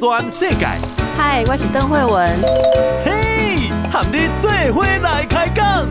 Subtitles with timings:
[0.00, 0.64] 全世界。
[1.14, 2.40] 嗨，我是邓惠文。
[3.04, 5.86] 嘿，和你做伙来开讲。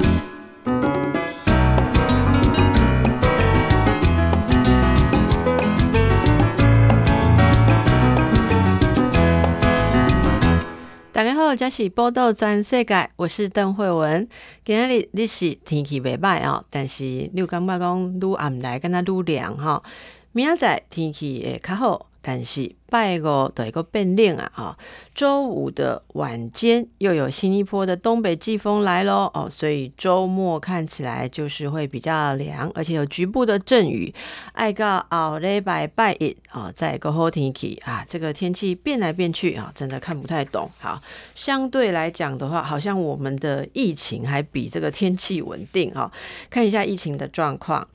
[11.13, 14.27] 大家好，这是报道全世界，我是邓惠文。
[14.65, 19.83] 今日你是天气未歹啊，但是你有感觉讲愈暗来，跟它愈凉哈。
[20.31, 22.08] 明仔载天气会较好。
[22.29, 24.77] 但是拜五的一个变冷啊，啊，
[25.15, 34.13] 周五的晚间又有新一波的东北季风来喽哦，所以周末看起来就是会比较凉，而且有局部的阵雨。
[34.51, 40.69] 爱到后礼拜拜一啊，再一个好天气啊，这个天气变来变去啊，真的看不太懂。
[40.77, 41.01] 好，
[41.33, 46.11] 相对来讲的话，好像我们的疫情还比这个天气稳定啊。
[46.51, 47.87] 看一下疫情的状况，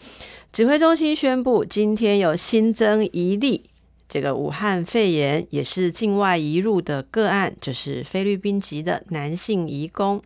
[0.53, 3.71] 指挥中心宣布今天有新增一例。
[4.09, 10.23] 这个武汉肺炎也是境外移入的个案，就是菲律宾籍的男性移工。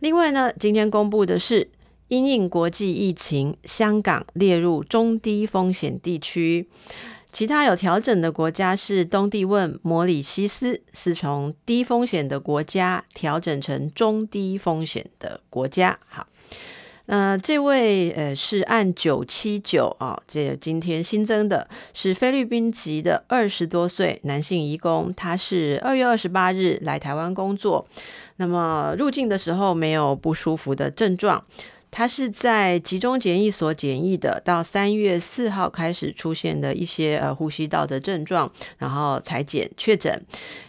[0.00, 1.70] 另外呢，今天公布的是
[2.08, 6.68] 因应国际疫情，香港列入中低风险地区。
[7.32, 15.98] 其他有调整的国家是东帝汶、摩里西斯，是从低风险的国家调整成中低风险的国家。
[16.06, 16.26] 好。
[17.06, 27.86] 呃，这位呃是按九七九啊，这今天新增的是菲律宾籍的二十多岁男性移工，他是二月二十八日来台湾工作，
[28.38, 31.44] 那么入境的时候没有不舒服的症状，
[31.92, 40.20] 他是在集中检疫所检疫的，到三月四号开始出现的一些呃呼吸道的症状，然后采检确诊，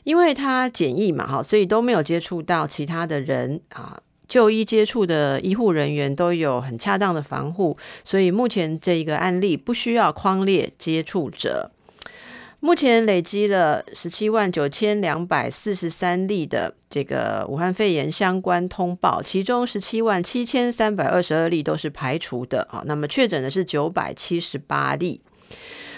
[0.04, 4.00] 因为他检疫嘛哈，所以都没有接触到其他的人啊。
[4.28, 11.72] 就医接触的医护人员都有很恰当的防护，所以目前这一个案例不需要框列接触者。
[12.60, 22.82] 目前累积了十七万九千两百四十三例的这个武汉肺炎相关通报，其中十七万七千三百二十二例都是排除的啊。
[22.88, 25.22] 那么确诊的是九百七十八例。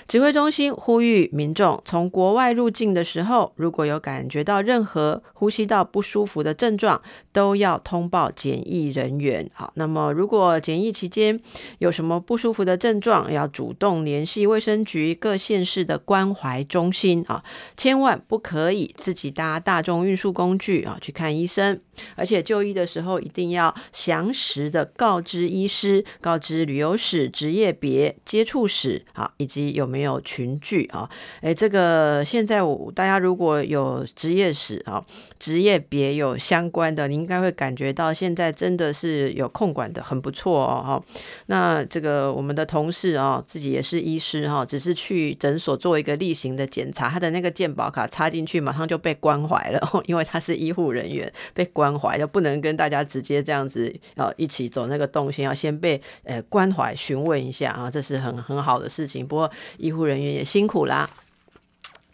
[0.09, 6.99] 指挥中心呼吁民众从国外入境的时候，如果有感觉到任何呼吸道不舒服的症状，
[7.31, 9.47] 都要通报检疫人员。
[9.53, 11.39] 好，那么如果检疫期间
[11.77, 17.43] 有什么不舒服的症状，要主动联系卫生局各县市的关怀中心啊，
[17.77, 21.79] 千万不可以自己搭大众运输工具啊去看医生。
[22.15, 31.09] 而且就医的时候一定要详实的告知医师，告知旅游史、职业别、接触史啊，以及有没有没有群聚啊。
[31.41, 35.03] 诶，这个现在我大家如果有职业史啊、
[35.37, 40.81] 职业别有相关的，你应该会感觉到现在真的是有控管的很不错哦。
[40.81, 41.03] 哈，
[41.47, 51.89] 那这个我们的同事啊，自己也是医师哈，只是去诊所做一个例行的检查，他的那个健保卡插进去，马上就被关怀了， 因为他是医护人员被关。
[51.99, 59.27] 怀就不能跟大家直接这样子，要一起走那个动线，要先被呃关怀询问一下啊，这是很很好的事情。
[59.27, 61.09] 不过医医护人员也辛苦啦。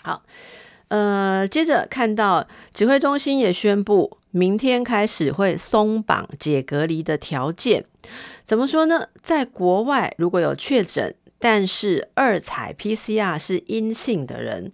[0.02, 0.24] 好，
[0.88, 7.86] 呃，接着看到指挥中心也宣布，明天开始会松绑解隔离的条件。
[8.46, 9.10] 怎么说呢？
[9.22, 14.72] 在国外如果有确诊，但是二采 PCR 是阴性的人。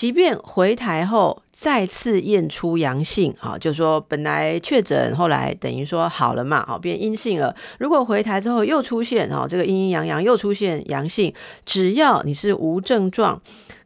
[0.00, 7.54] 即便回台后再次验出阳性，啊，就说本来确诊，后来等于说好了嘛，啊，变阴性了。
[7.78, 11.34] 如果回台之后又出现，啊，这个阴阴阳阳又出现阳性，
[11.66, 13.42] 只要你是无症状，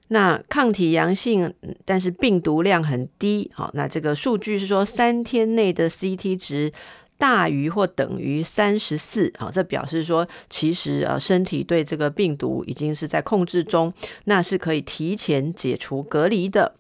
[0.07, 1.53] 那抗体阳性，
[1.85, 6.73] 但是病毒量很低，好，那这个数据是说三天内的 CT 值。
[7.17, 13.93] 大于或等于三十四，啊，这表示说，其实呃，身体对这个病毒已经是在控制中，
[14.25, 16.75] 那是可以提前解除隔离的。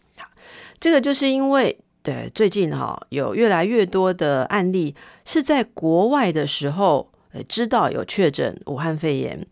[0.81, 9.47] 这个就是因为对最近哈有越来越多的案例是在国外的时候，呃，知道有确诊武汉肺炎，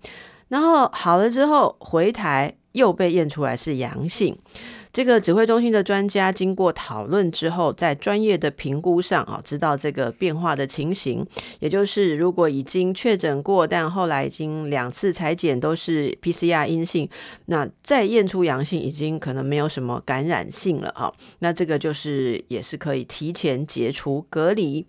[0.49, 4.37] 然后好了之后回台又被验出来是阳性。
[4.93, 11.27] 这个指挥中心的专家经过讨论之后，在专业的评估上啊，知道这个变化的情形，
[11.61, 17.09] 也就是如果已经确诊过，但后来已经两次采检都是 PCR 阴性，
[17.47, 21.11] 那再验出阳性，已经可能没有什么感染性了啊。
[21.39, 24.85] 那这个就是也是可以提前解除隔离。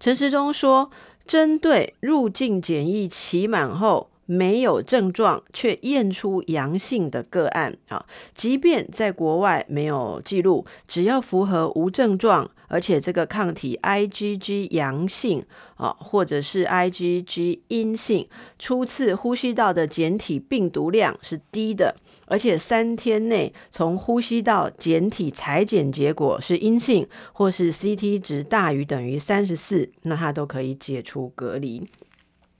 [0.00, 0.90] 陈时中说，
[1.24, 8.04] 针对入境检疫期满后没有症状却验出阳性的个案啊，
[8.34, 15.44] 即便在国外没有记录，只要符合无症状，而且这个抗体 IgG 阳性
[15.76, 18.28] 啊，或者是 IgG 阴性，
[18.58, 21.94] 初次呼吸道的检体病毒量是低的，
[22.26, 31.86] 而且三天内从呼吸道检体裁剪结果是阴性，或是 CT 值大于等于三十四，那它都可以解除隔离。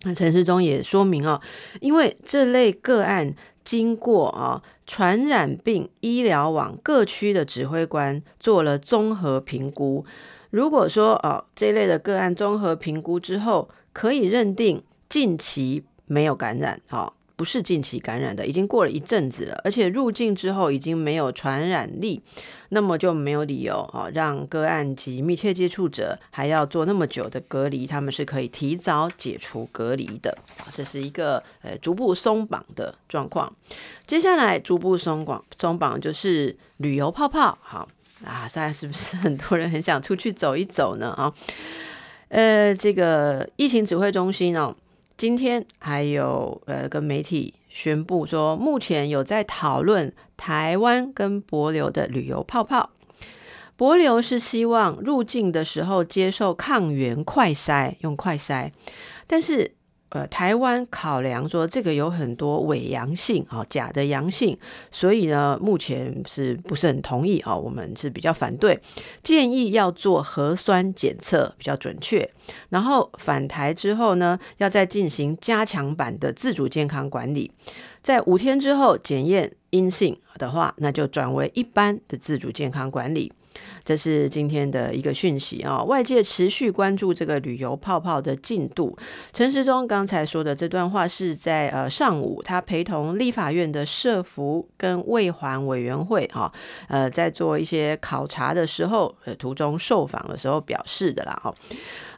[0.05, 1.41] 那陈世忠也说明哦，
[1.81, 3.35] 因为这类个案
[3.65, 10.05] 经过啊传染病医疗网各区的指挥官做了综合评估，
[10.51, 17.17] 如果说哦这类的个案综合评估之后，可以认定近期没有感染，好。
[17.37, 22.23] 不是近期感染的，已经过了一阵子了，而且入境之后已经没有传染力，
[22.69, 30.37] 那么就没有理由啊让个案及密切接触者还要做那么久的隔离，他们是可以提早解除隔离的。
[30.73, 33.53] 这是一个呃逐步松绑的状况。
[34.07, 37.89] 接下来逐步松广松绑就是旅游泡泡，好
[38.25, 41.11] 啊，大家是不是很多人很想出去走一走呢？
[41.11, 41.35] 啊，
[42.29, 44.75] 呃，这个疫情指挥中心哦。
[45.17, 52.91] 今天还有呃，跟媒体宣布说，目前有在讨论台湾跟柏流的旅游泡泡。
[53.77, 58.71] 柏流是希望入境的时候接受抗原快筛，用快筛，
[59.27, 59.75] 但是。
[60.15, 64.57] 呃，台湾考量说这个有很多伪阳性啊，假的阳性，
[64.89, 67.53] 所以呢，目前是不是很同意啊？
[67.53, 68.79] 我们是比较反对，
[69.25, 72.31] 建议要做核酸检测比较准确，
[72.69, 77.51] 然后返台之后呢，要再进行加强版的自主健康管理，
[78.01, 83.33] 在五天之后检验阴性的话，那就转为一般的自主健康管理。
[83.85, 85.83] 这是今天的一个讯息啊！
[85.83, 88.97] 外界持续关注这个旅游泡泡的进度。
[89.33, 96.53] 陈时中刚才说的这段话是在呃上午，他陪同立法院的社福跟卫环委员会啊，
[96.89, 101.55] 呃，在做一些考察的时候，呃，途中受访的时候表示的啦，哈。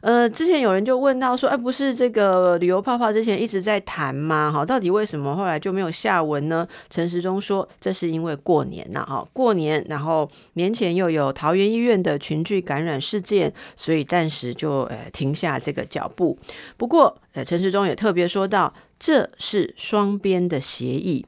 [0.01, 4.51] 呃，之前有人就问到说，哎，不是这个旅游泡泡之前一直在谈吗？
[4.51, 6.67] 哈，到底为什么后来就没有下文呢？
[6.89, 16.37] 陈时中说，这是因为过年呐，哈，过年，然后年前又有桃园医院的群聚感染事件，所以暂时就呃停下这个脚步。
[16.77, 21.25] 不过，呃，陈时中也特别说到，这是双边的协议。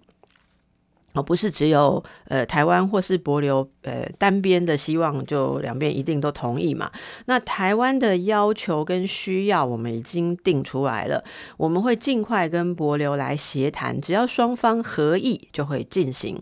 [1.14, 6.92] 哦，不是只有呃台湾或是博流呃单边的希望，就两边一定都同意嘛？
[7.26, 11.24] 那台湾的要求跟需要，我们已经定出来了，
[11.58, 16.40] 我们会尽快跟博流来协谈，只要双方合意就会进行。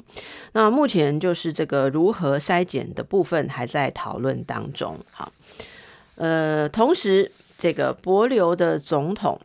[0.52, 5.00] 那目前就是这个如何筛检的部分还在讨论当中。
[5.12, 5.32] 好，
[6.16, 9.40] 呃，同时这个博流的总统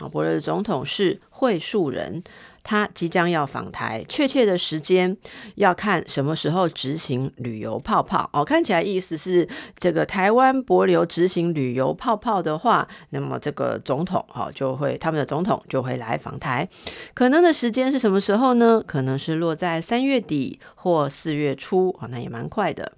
[0.00, 2.22] 啊，帛琉的总统是会树人。
[2.68, 5.16] 他即将要访台，确切的时间
[5.54, 8.44] 要看什么时候执行旅游泡泡哦。
[8.44, 9.48] 看起来意思是
[9.78, 16.68] 这个台湾博流执行旅游泡泡的话，那么这个总统哈就会他们的总统就会来访台。
[17.14, 18.82] 可能的时间是什么时候呢？
[18.84, 22.90] 可能是落在三月底或四月初啊，那也蛮快的。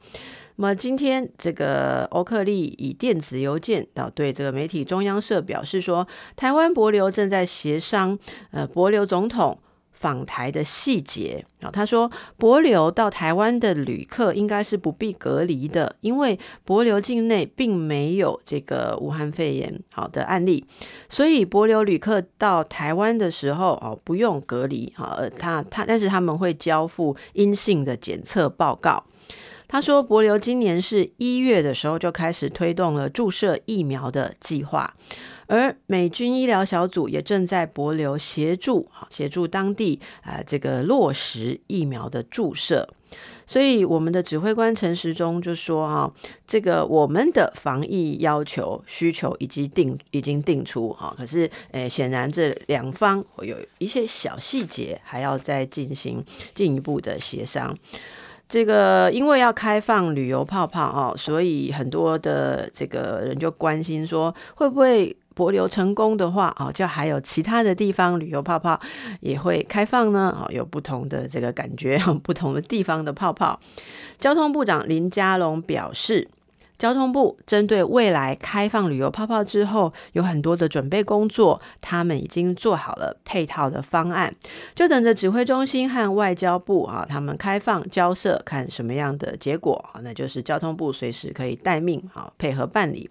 [0.61, 8.19] 那么今天这个欧克利以电子邮件啊对这个媒体中央社表示说，台湾帛琉正在协商
[8.51, 9.57] 呃帛琉总统
[9.93, 11.71] 访台的细节啊。
[11.71, 20.65] 他说，帛琉到台湾的旅客应该是不必隔离的，因为帛琉境内并没有这个武汉肺炎好的案例，
[21.09, 25.21] 所以帛琉旅客到台湾的时候哦不用隔离啊。
[25.39, 29.05] 他他但是他们会交付阴性的检测报告。
[29.69, 34.95] 他说，帛琉今年是一月的时候就开始推动了注射疫苗的计划，
[35.47, 42.89] 而美军医疗小组也正在帛琉协助，协助当地啊这个落实疫苗的注射。
[43.47, 46.13] 所以，我们的指挥官陈时中就说：“哈，
[46.47, 56.23] 这个我们的防疫要求需求已经定已经定出哈，可是诶，显然这两方有一些小细节还要再进行
[56.55, 57.77] 进一步的协商。”
[58.49, 68.81] 这个因为要开放旅游泡泡哦，所以很多的这个人就关心说，会不会博流成功的话哦，就还有其他的地方旅游泡泡
[69.21, 70.35] 也会开放呢？
[70.41, 73.61] 哦，有不同的这个感觉， 不同的地方的泡泡。
[74.19, 76.29] 交通部长林佳龙表示。
[76.79, 84.35] 交通部针对未来开放旅游泡泡之后，有很多的准备工作，他们已经做好了配套的方案，
[84.75, 93.11] 就等着指挥中心和外交部啊，他们开放交涉，看什么样的结果啊，那就是交通部随时可以待命啊，配合办理。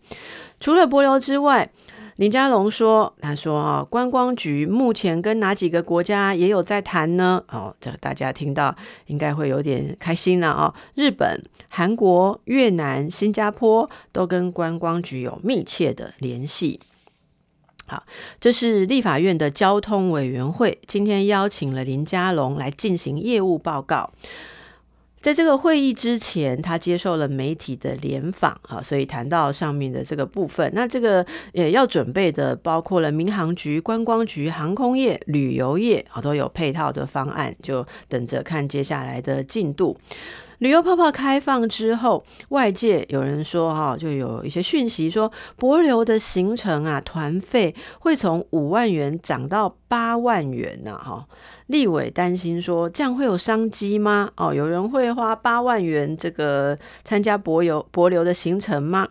[0.60, 1.70] 除了博流之外，
[2.18, 7.44] 林佳龙说：“他说啊，观光局目前跟哪几个国家也有在谈呢？
[7.50, 10.74] 哦，这大家听到应该会有点开心了啊！
[10.96, 16.80] 日本、韩国、越南、新加坡都跟观光局有密切的联系。
[17.86, 18.04] 好，
[18.42, 24.12] 这是立法院的交通委员会今天邀请了林佳龙来进行业务报告。”
[25.28, 39.98] 在这个会议之前，他接受了媒体的联访啊，所以谈到上面的这个部分，那这个也要准备的包括了民航局、观光局、航空业、旅游业啊，都有配套的方案，就等着看接下来的进度。
[40.60, 51.26] 旅游泡泡开放之后，外界有人说哈，就有一些讯息说，帛琉的行程啊，团费会从五万元涨到八万元呢，哈。
[51.68, 54.32] 立委担心说，这样会有商机吗？
[54.38, 59.08] 哦，有人会花八万元这个参加帛琉帛琉的行程吗？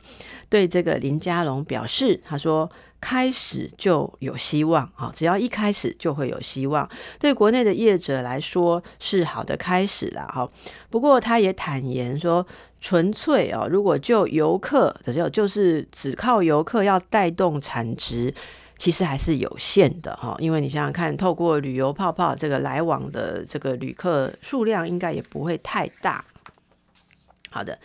[0.48, 2.68] 对这个林佳龙表示，他说。
[3.08, 5.12] 开始就有希望啊！
[5.14, 10.50] 只要一开始就会有希望，对国内的业者来说是好的开始啦哈。
[10.90, 12.44] 不过他也坦言说，
[12.80, 18.34] 纯粹哦，如果就游客，就就是只靠游客要带动产值，
[18.76, 20.34] 其实还是有限的哈。
[20.40, 26.24] 因为你想想看，透过旅游泡泡这个来往的这个旅客数量，应该也不会太大。
[27.50, 27.78] 好的。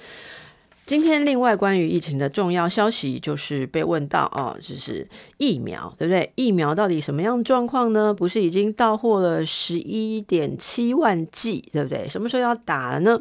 [0.91, 5.07] 今天另外关于疫情的重要消息，就是被问到哦，就是
[5.37, 6.29] 疫苗，对不对？
[6.35, 8.13] 疫苗到底什么样状况呢？
[8.13, 12.05] 不是已经到货了十一点七万剂，对不对？
[12.09, 13.17] 什么时候要打了呢？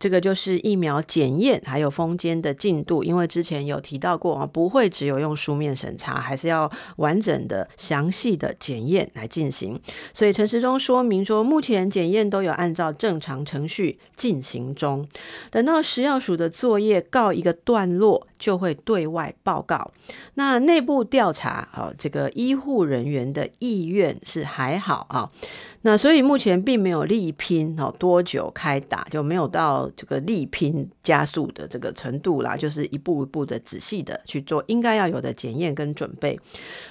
[0.00, 9.80] 这个就是疫苗检验还有封监的进度，因为之前有提到过啊，不会只有用书面审查，还是要完整的、详细的检验来进行。
[10.12, 15.06] 所以陈时中说明说，目前检验都有按照正常程序进行中，
[15.52, 19.92] 等到食药署的作业告一个段落，就会对外报告。
[20.34, 25.30] 那内部调查啊，这个医护人员的意愿是还好啊。
[25.86, 36.36] 那所以目前并没有力拼哦，多久开打就没有到这个力拼加速的这个程度啦，就是一步一步的仔细的去做应该要有的检验跟准备。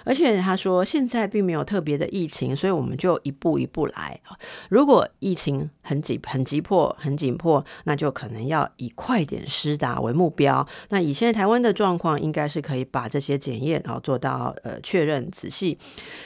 [0.06, 4.18] 而且他说现在并没有特别的疫情，所以我们就一步一步来。
[4.70, 10.66] 如果疫情很急、很急迫、很紧迫，那就可能要以快点施打为目标。
[10.88, 15.78] 那以现在台湾的状况，应该是可以把这些检验然后做到呃确认仔细，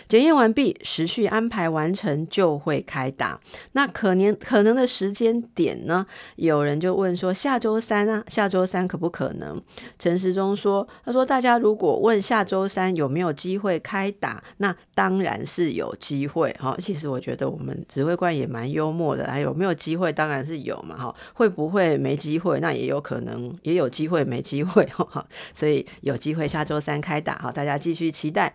[0.07, 2.58] 检验完毕，时序安排完成就。
[2.59, 3.39] 会开打，
[3.71, 6.05] 那可能可能的时间点呢？
[6.35, 9.61] 有人就问说下周三啊，下周三可不可能？
[9.97, 16.75] 陈时中说，他说大家如果问下周三有没有机会开打，那当然是有机会哈。
[16.79, 20.11] 其实我觉得我们指挥官也蛮幽默的，还有没有机会？
[20.11, 21.15] 当然是有嘛哈。
[21.33, 22.59] 会不会没机会？
[22.59, 25.25] 那也有可能，也有机会没机会哈。
[25.53, 28.53] 所以有机会下周三开打哈，大家继续期待。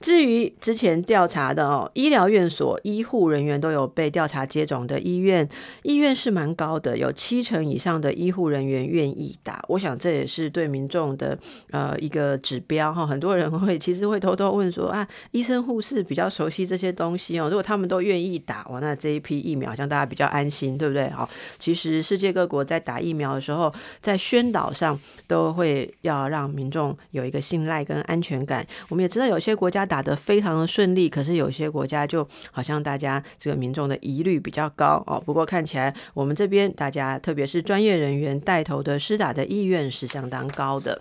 [0.00, 5.48] 至于之前调查的哦，医疗院所医护人员都有被调查接种的医院，
[5.82, 9.64] 意愿是蛮高的，有七成以上的医护人员愿意打。
[9.68, 11.36] 我想这也是对民众的
[11.70, 13.06] 呃一个指标哈。
[13.06, 21.08] 很多人会其实会偷偷问说啊，医生护士比较熟悉这些东西哦，如果他们都愿意打，哇，那这一批疫苗好像大家比较安心，对不对？
[21.08, 21.26] 好，
[21.58, 23.72] 其实世界各国在打疫苗的时候，
[24.02, 28.66] 在宣导上都会要让民众有一个信赖跟安全感。
[28.90, 29.85] 我们也知道有些国家。
[29.86, 35.22] 打得非常的顺利，可是有些国家就好像大家这个民众的疑虑比较高哦。
[35.24, 41.00] 不过看起来我们这边大家，特别是专业人员带头的施打的意愿是相当高的。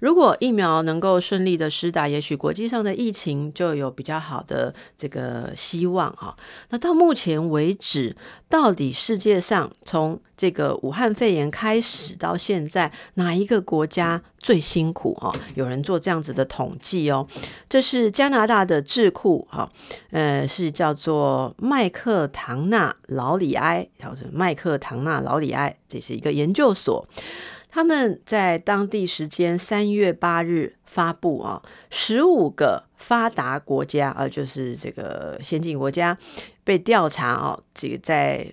[0.00, 6.36] 如果疫苗能够顺利的施打，也许国际上的疫情就有比较好的这个希望哈。
[6.70, 8.16] 那到目前为止，
[8.48, 15.32] 到底世界上从这个武汉肺炎开始到现在，哪一个国家最辛苦哈？
[15.54, 17.26] 有人做这样子的统计哦。
[17.68, 19.70] 这是加拿大的智库哈，
[20.10, 27.06] 呃，是叫做麦克唐纳劳里埃，叫做麦克唐纳劳里埃，这是一个研究所。
[27.74, 36.16] 他们在当地时间三月八日发布啊，十五个发达国家啊，就是这个先进国家
[36.62, 38.46] 被调查啊，这个在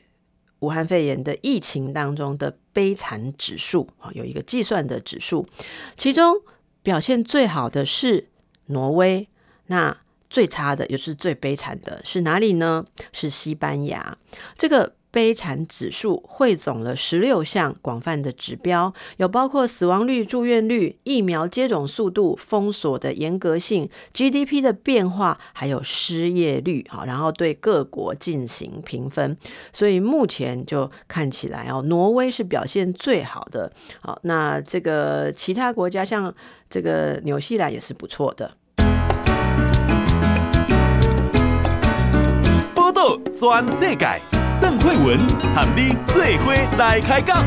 [0.61, 5.47] 武汉肺炎的疫情当中的悲惨指数啊，有一个计算的指数，
[5.95, 6.41] 其中
[6.81, 8.27] 表现最好的是
[8.65, 9.27] 挪威，
[9.67, 9.95] 那
[10.31, 12.87] 最差的也是最悲惨的是哪里呢？
[13.13, 14.17] 是西班牙。
[14.57, 14.95] 这个。
[15.11, 29.37] 悲惨指数汇总了十六项广泛的指标，有包括死亡率、住院率、疫苗接种速度、封锁的严格性、GDP 的变化，还有失业率啊，然后对各国进行评分。
[29.73, 33.71] 所以目前就看起来哦，挪威是表现最好的。
[33.99, 36.33] 好，那这个其他国家像
[36.69, 38.51] 这个纽西兰也是不错的。
[42.73, 44.50] 报道全世界。
[44.61, 45.17] 邓慧文
[45.55, 47.43] 和你做伙来开讲。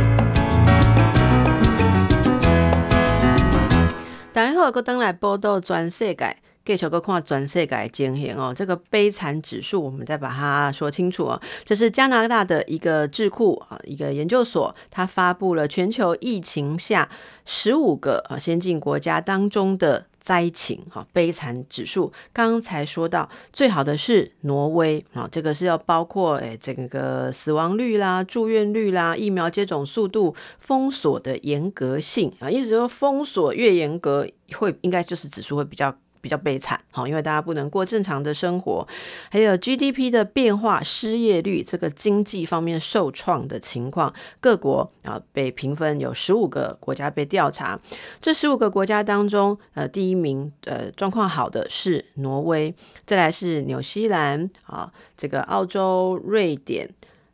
[4.32, 8.52] 大家好，我登来报道全世界，继续哥看全世界情形哦。
[8.52, 11.40] 这个悲惨指数，我们再把它说清楚哦。
[11.62, 17.08] 这是加拿大的一个智库啊，一个研究所，它发布了全球疫情下
[17.46, 20.06] 十五个啊先进国家当中的。
[20.24, 35.94] 灾情哈，悲惨指数，刚才说到最好的是挪威啊，这个是要包括诶整个死亡率啦、住院率啦、疫苗接种速度、封锁的严格性啊，意思说封锁越严格，会应该就是指数会比较。
[36.24, 38.88] 比较悲惨，好，因为大家不能过正常的生活，
[39.30, 47.78] 还有 GDP 的变化、失业率这个经济方面受创的情况，各国啊被评分有十五个国家被调查，
[48.22, 56.88] 这十五个国家当中，呃，第一名呃状况好的是挪威，再来是纽西兰啊，这个澳洲、瑞典、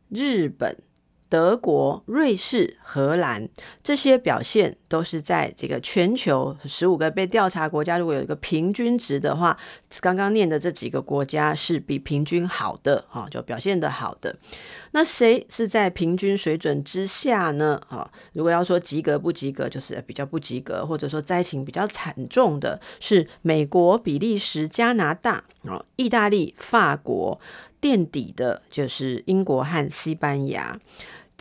[0.08, 0.76] 日本。
[1.30, 3.48] 德国、瑞士、荷兰
[3.82, 9.56] 这些表现都是在这个全球十五个被调查国家，如果有一个平均值的话，
[10.00, 14.36] 刚刚念的这几个国家是比平均好的啊，就表现得好的。
[14.90, 17.80] 那谁是在平均水准之下呢？
[17.88, 27.40] 啊，如果要说及格不及格，就是比较不及格，或者说灾情比较惨重的是美国、比利时、加拿大啊、意大利、法国，
[27.80, 30.76] 垫底的就是英国和西班牙。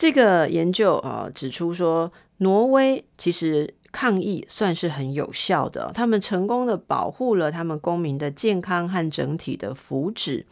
[0.00, 10.42] 这个研究啊指出说，挪威其实抗疫算是很有效的，他们成功的保护了他们公民的健康和整体的福祉。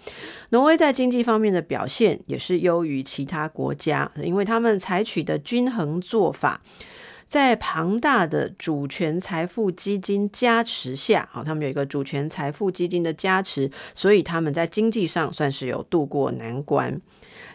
[0.50, 6.60] 挪威在经济方面的表现也是优于其他国家，因为他们采取的均衡做法，
[7.26, 17.00] 在庞大的主权财富基金加持下，啊，他们有一个主权财富基金的加持，所以他们在经济上算是有渡过难关。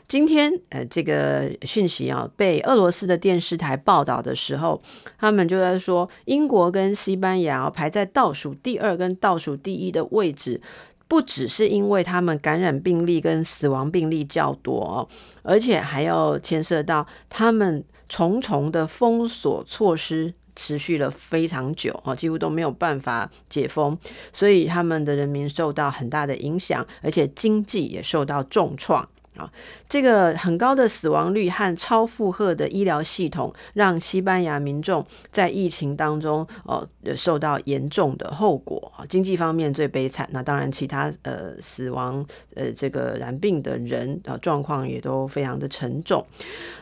[0.07, 4.81] 今天，呃，这个讯息啊，被俄罗斯的电视台报道的时候，
[5.17, 10.61] 他们就在说，英国跟西班牙排在倒数第二跟倒数第一的位置，
[11.07, 15.07] 不只是因为他们感染病例跟死亡病例较多哦，
[15.41, 23.97] 而且还要牵涉到他们重重的封锁措施持续了非常久啊，几乎都没有办法解封，
[24.31, 29.07] 所以他们的人民受到很大的影响，而且经济也受到重创。
[29.35, 29.51] 啊，
[29.89, 39.05] 这个很高的死亡率和超负荷的医疗系统，让西班牙民众在疫情当中，呃，受到严重的后果啊。
[39.07, 46.25] 经济方面最悲惨，那当然其他呃死亡呃这个染病的人啊状况也都非常的沉重。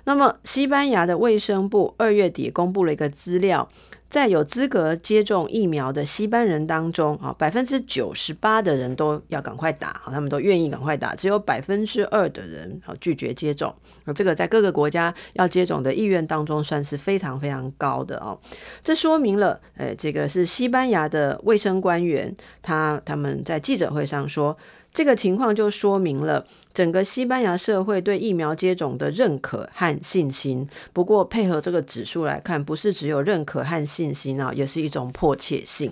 [0.03, 3.67] 那么西班牙的卫生部二月底公布了一个资料。
[4.11, 13.73] 在有资格接种疫苗的西班牙人当中，啊，百分之九十八的人都要赶快打，他们都愿意赶快打，只有百分之二的人啊拒绝接种。
[14.03, 18.37] 那这个在各个国家要接种的意愿当中，算是非常非常高的哦。
[18.83, 24.57] 这说明了，呃，这个是西班牙的卫生官员，他他们在记者会上说。
[24.93, 30.67] 这个情况就说明了整个西班牙社会对疫苗接种的认可和信心。
[30.93, 35.91] 不过，配合这个指数来看，不是只有认可和信心啊，也是一种迫切性。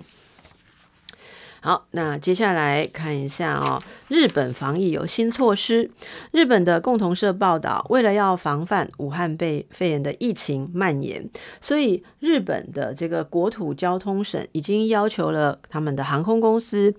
[1.62, 5.90] 好，那接下来看一下哦，日本防疫有新措施。
[6.30, 11.28] 日本的共同社报道，为了要防范武汉被肺炎的疫情蔓延，
[11.60, 16.94] 所以日本的这个国土交通省已经要求了他们的航空公司。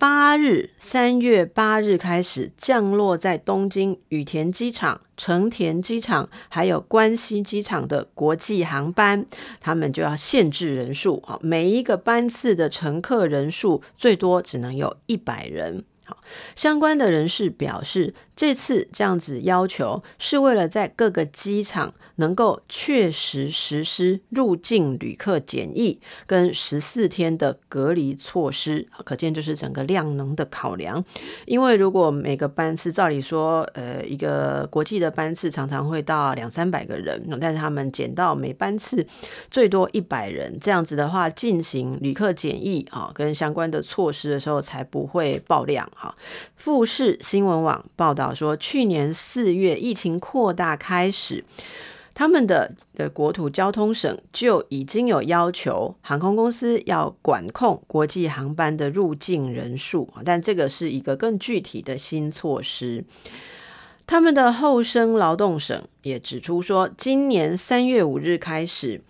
[0.00, 9.26] 八日，三月八日开始降落在东京羽田机场、成田机场还有关西机场的国际航班，
[9.60, 15.84] 他们就要限制人数啊，每一个班次的乘客人数最多只能有一百人。
[16.56, 31.04] 相关的人士表示，这次这样子要求是为了在各个机场能够确实实施入境旅客检疫跟十四天的隔离措施，可见就是整个量能的考量。
[31.44, 39.06] 因为如果每个班次照理说，呃，一个国际的班次常常会到两三百个人，但是他们减到每班次
[39.50, 45.86] 最多一百人，这样子的话进行旅客检疫啊，跟相关的措施的时候才不会爆量。
[45.94, 46.14] 哈，
[46.56, 48.29] 富士新闻网报道。
[48.34, 51.44] 说，去年四月疫情扩大开始，
[52.14, 63.04] 他们的的国土交通省就已经有要求航空公司要管控国际航班的入境人数，但这个是一个更具体的新措施。
[64.06, 69.00] 他们的厚生劳动省也指出说，今年三月五日开始，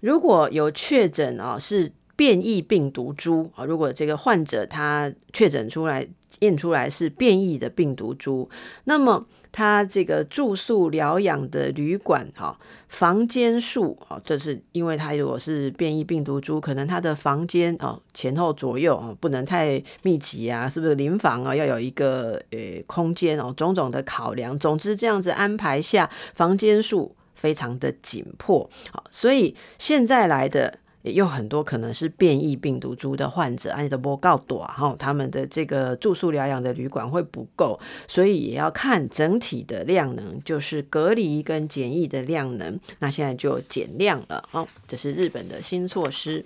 [0.00, 6.08] 如果有确诊啊是变异病毒株啊，如果这个患者他确诊出来
[6.40, 8.48] 验出来是变异的病毒株，
[8.84, 9.26] 那么。
[9.50, 12.56] 他这个住宿疗养的旅馆哈，
[12.88, 30.78] 房间数啊，这是因为他如果是变异病毒株，可能他的房间哦前后左右哦不能太密集啊，是不是邻房啊要有一个呃空间哦，种种的考量，总之这样子安排下，房间数非常的紧迫，好，所以现在来的。
[31.02, 42.78] 也有很多可能是变异病毒株的患者，安德波告多哈，他们的这个住宿疗养的旅馆会不够，所以也要看整体的量能，就是隔离跟检疫的量能。
[42.98, 46.44] 那现在就减量了哦，这是日本的新措施。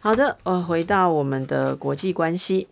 [0.00, 2.68] 好的，呃，回到我们的国际关系，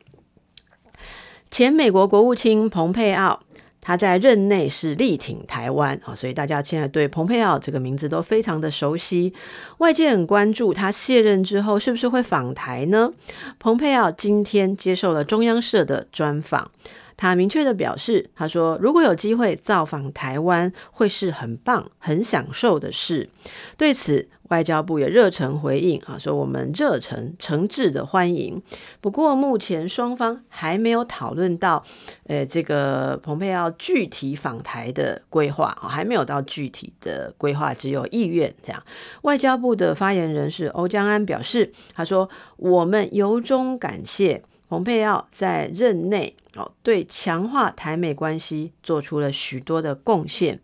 [1.50, 3.43] 前美国国务卿蓬佩奥。
[3.84, 9.32] 他在任内是力挺台湾啊，所以大家现在对蓬佩奥这个名字都非常的熟悉。
[9.78, 13.12] 外界很关注他卸任之后是不是会访台呢？
[13.60, 16.70] 蓬佩奥今天接受了中央社的专访。
[17.16, 23.29] 他明确的表示，他说如果有机会造访台湾，会是很棒、很享受的事。
[23.77, 28.61] 对此，外交部也热诚回应啊，说我们热诚诚挚的欢迎。
[29.00, 31.83] 不过，目前双方还没有讨论到，
[32.27, 38.83] 呃，这个蓬佩奥具体访台的规划啊，还没有到具体的规划，只有意愿这样。
[39.22, 44.42] 外交部的发言人是欧江安表示，他说我们由衷感谢
[44.74, 46.34] 蓬佩奥在任内。
[46.56, 50.60] 哦，对强化台美关系做出了许多的贡献，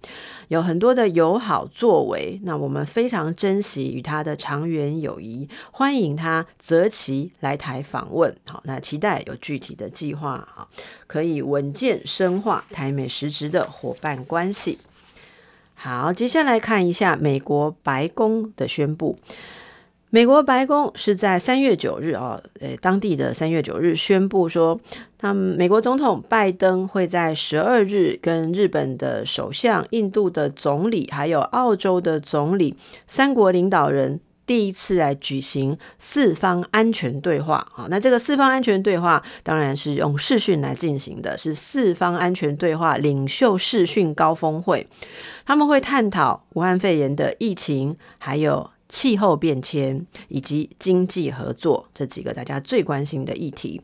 [0.46, 2.40] 有很多的友好作为。
[2.44, 8.32] 那我们非常珍惜与他的长远友谊，欢迎他择期来台访问。
[8.46, 10.68] 好，那期待有具体的计划啊，
[11.08, 14.78] 可以稳健深化台美实质的伙伴关系。
[15.74, 19.18] 好，接下来看一下美国白宫的宣布。
[20.12, 24.80] 美国白宫是在三月九日啊，呃，当地的三月九日宣布说，
[25.16, 37.86] 他美国总统拜登会在十二日跟日本的首相、印度的总理还有澳洲的总理三国领导人第一次来举行四方安全对话啊。
[37.88, 44.88] 那这个四方安全对话当然是用视讯来进行的，是四方安全对话领袖视讯高峰会，
[45.46, 48.68] 他们会探讨武汉肺炎的疫情，还有。
[48.90, 53.80] 气候变迁以及经济合作这几个大家最关心的议题，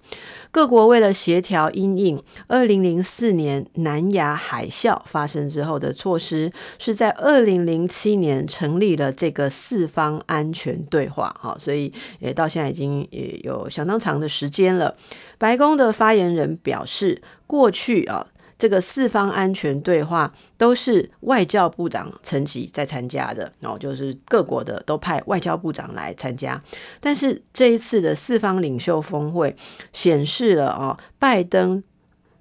[0.51, 11.35] 各国为了协调因应二零零四年南亚海啸发生之后的措施，是在二零零七年成立了这个四方安全对话。
[11.41, 14.97] 哈，所以也到现在已经也有相当长的时间了。
[15.39, 18.27] 白宫的发言人表示，过去啊。
[18.59, 26.63] 这个四方安全对话都是外交部长层级在参加的，然后就是各国的都派外交部长来参加。
[27.01, 29.55] 但是这一次的四方领袖峰会
[29.93, 31.83] 显示了哦，拜登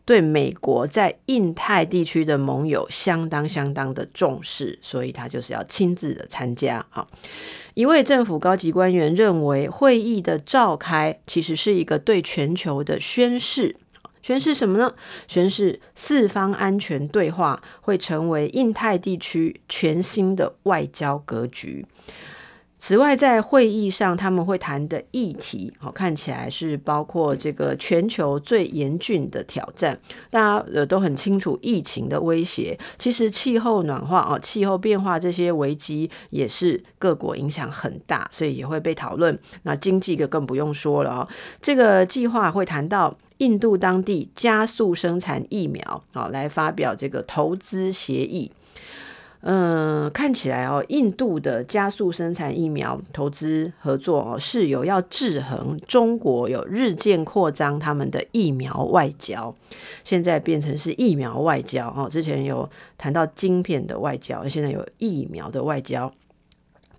[0.06, 6.86] 对美国在印太地区的盟友相当相当的重视，所以他就是要亲自的参加。
[6.90, 7.08] 好，
[7.74, 13.76] 一位政府高级官员认为，会议的召开其实是一个对全球的宣示。
[14.26, 14.92] 宣示什么呢？
[15.28, 21.86] 宣示四方安全对话会成为印太地区全新的外交格局。
[22.80, 29.96] 此外，在会议上他们会谈的议题，哦，看起来是包括这个全球最严峻的挑战。
[30.32, 39.38] 大家呃都很清楚疫情的威胁，其实气候暖化啊、气候变化这些危机也是各国影响很大，所以也会被讨论。
[39.62, 41.28] 那经济的更不用说了哦，
[41.62, 43.16] 这个计划会谈到。
[43.38, 48.52] 印度当地加速生产疫苗，好，来发表这个投资协议。
[49.48, 59.54] 嗯，看起来哦，印度的加速生产疫苗投资合作哦，是有要制衡中国有日渐扩张他们的疫苗外交，
[60.04, 62.08] 现在变成是疫苗外交哦。
[62.10, 62.68] 之前有
[62.98, 66.12] 谈到晶片的外交，现在有疫苗的外交。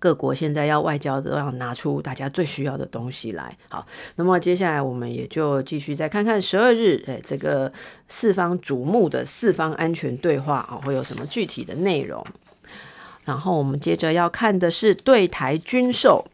[0.06, 3.52] 各国现在要外交都要拿出大家最需要的东西来。
[3.68, 7.72] 好，那么接下来我们也就继续再看看十二日，哎，这个
[8.06, 12.24] 四方瞩目的四方安全对话啊，会有什么具体的内容？
[13.24, 16.24] 然后我们接着要看的是对台军售。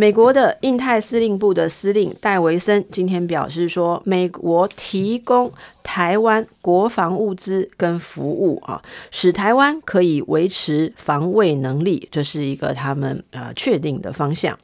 [0.00, 14.58] 美国的印太司令部的司令戴维森今天表示说，美国提供台湾国防物资跟服务啊，使台湾可以维持防卫能力，这是一个他们呃确定的方向。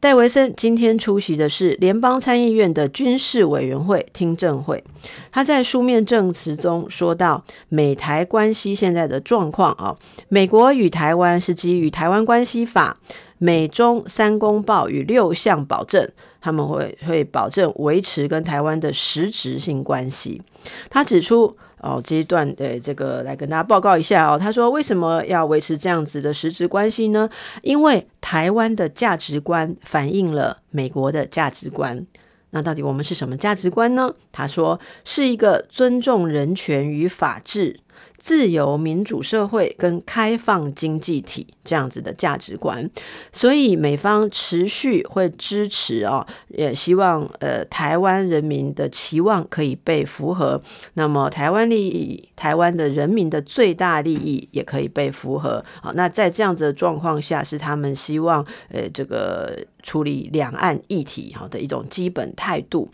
[0.00, 4.82] 戴维森今天出席的是联邦参议院的军事委员会听证会，
[5.30, 9.94] 他在书面证词中说到，美台关系现在的状况啊，
[10.30, 12.98] 美国与台湾是基于《台湾关系法》、
[13.44, 20.40] 美中三公报与六项保证，他们会会保证维持跟台湾的实质性关系。
[20.88, 21.54] 他指出。
[21.84, 24.38] 哦，这一段对这个来跟大家报告一下哦。
[24.38, 27.28] 他说，为什么要维持这样子的实质关系呢？
[27.60, 32.06] 因为台湾的价值观反映了美国的价值观。
[32.52, 34.10] 那到底我们是什么价值观呢？
[34.32, 37.78] 他说，是一个尊重人权与法治。
[38.24, 42.88] 自由民主社会跟开放经济体这样子的价值观，
[43.34, 50.58] 所以美方持续会支持哦，也希望呃台湾人民的期望可以被符合，
[50.94, 55.62] 那么台湾利益、台湾的人民的最大利益也可以被符合。
[55.82, 59.62] 好，那在这样子的状况下，是他们希望呃这个。
[59.84, 62.88] 处理两岸议题哈的一种基本态度。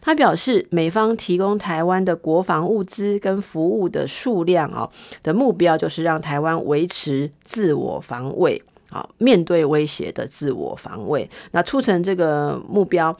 [0.00, 4.88] 他表示，美方提供台湾的国防物资跟服务的数量啊
[5.24, 11.28] 的目标，就是让台湾维持自我防卫啊，面对威胁的自我防卫。
[11.52, 13.16] 那促成这个目标，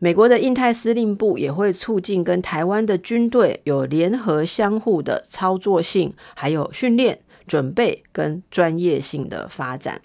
[0.00, 10.02] 美国的印太司令部也会促进跟台湾的军队有联合相互的操作性，还有训练、准备跟专业性的发展。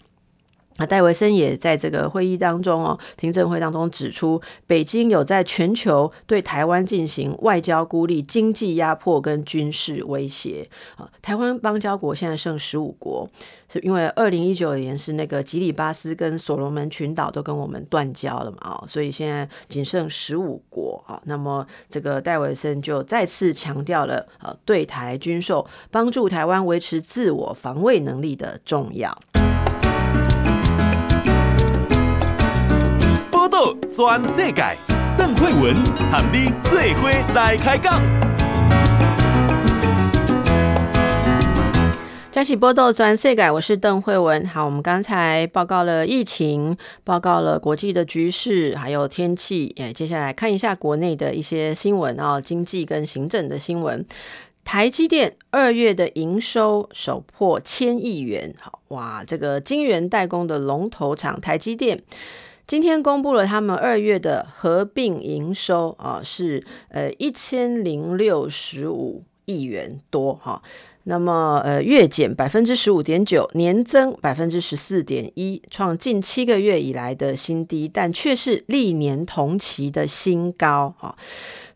[0.78, 11.10] 那戴维森也在这个会议当中哦，听证会当中指出，北京有在全球对台湾进行外交孤立、经济压迫跟军事威胁啊。
[11.22, 13.30] 台湾邦交国现在剩十五国，
[13.72, 21.22] 是因为二零一九年是那个吉里巴斯跟所罗门群岛都跟我们断交了嘛啊，所以现在仅剩十五国啊。
[21.26, 29.18] 那么这个戴维森就再次强调了呃，对台军售帮助台湾维持自我防卫能力的重要。
[33.54, 34.64] 报道全世界，
[35.16, 35.76] 邓惠文
[36.12, 38.02] 和你做伙来开讲。
[42.32, 44.44] 嘉喜报道全世界，我是邓惠文。
[44.48, 49.72] 好，我们刚才报告了疫情，报告了国际的局势，还有天气。
[49.78, 54.04] 哎，接下来看一下国内的一些新闻啊，经济跟行政的新闻。
[54.66, 59.24] 台积电二月的营收首破千亿元，好哇！
[59.24, 62.02] 这个晶圆代工的龙头厂台积电。
[62.66, 70.62] 今天公布了他们二月的合并营收啊，是呃一千零六十五亿元多哈。
[71.06, 81.18] 那么呃月减百分之十五点九，年增百分之十四点一，创近七个月以来的新低，但却是历年同期的新高哈。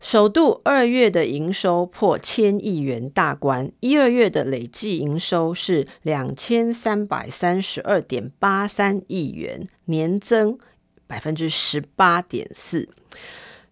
[0.00, 10.58] 首度二月的营收破千亿元大关，一二月的累计营收是两千三百三十二点八三亿元，年增。
[11.08, 12.88] 百分之十八点四，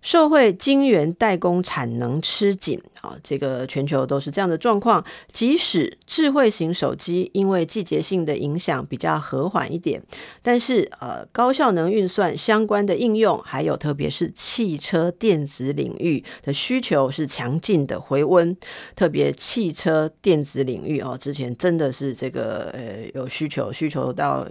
[0.00, 5.04] 社会晶圆代工产能吃紧啊，这个全球都是这样的状况。
[5.32, 10.00] 即使智慧型手机因为季节性的影响比较和缓一点，
[10.42, 18.56] 但是呃，高效能运算相关的应用，还有特别是汽车电子领域的需求是强劲的回温。
[18.94, 24.46] 特别汽车电子领域哦，之前真的是这个呃有需求，需求到。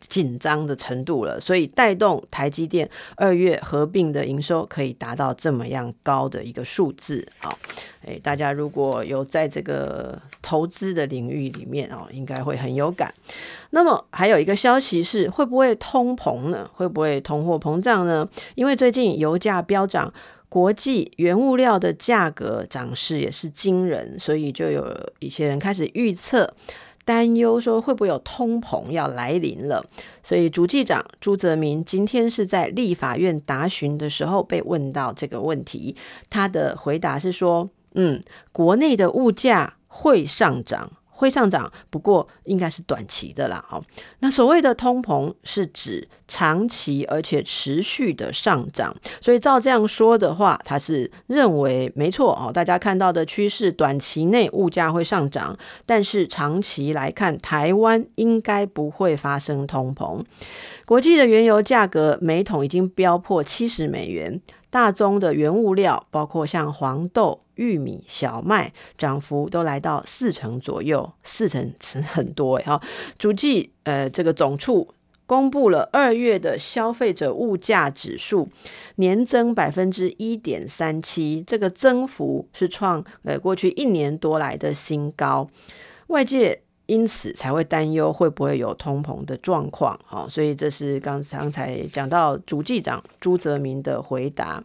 [0.00, 7.50] 紧张的程度了，所以带动台积电二月合并的营收可以达到这么样高的一个数字啊！
[8.06, 13.12] 诶，大家如果有在这个投资的领域里面哦，应该会很有感。
[13.70, 16.70] 那么还有一个消息是，会不会通膨呢？
[16.72, 18.26] 会不会通货膨胀呢？
[18.54, 20.12] 因为最近油价飙涨，
[20.48, 26.50] 国际原物料的价格涨势也是惊人，所以就有一些人开始预测。
[27.08, 29.82] 担忧说会不会有通膨要来临了，
[30.22, 35.96] 所以主计长朱泽民今天是在立法院答询的时候被问到这个问题，
[36.28, 38.20] 他的回答是说，嗯，
[38.52, 40.92] 国内的物价会上涨。
[41.18, 43.64] 会上涨，不过应该是短期的啦。
[43.66, 43.82] 好，
[44.20, 52.52] 那所谓的通膨是指长期而且持续的上涨，所以照这样说的话，他是认为没错哦。
[52.52, 60.24] 大家看到的趋势，短期内物价会上涨，但是长期来看，台湾应该不会发生通膨。
[60.86, 64.40] 国际的原油价格每桶已经飙破七十美元。
[64.70, 72.80] 大宗的原物料，包括像黄豆、玉米、小麦，涨幅都来到四成左右，四成是很多哎哈。
[73.18, 74.88] 主计呃，这个总处
[75.26, 78.48] 公布了二月的消费者物价指数
[78.96, 85.46] 年增百分之一点三七，这个增幅是创呃过去一年多来的新高，
[86.06, 89.98] 外界因此才会担忧会不会有通膨的状况。
[90.10, 94.62] 哦，所以这是刚刚才讲到主计长朱泽明的回答。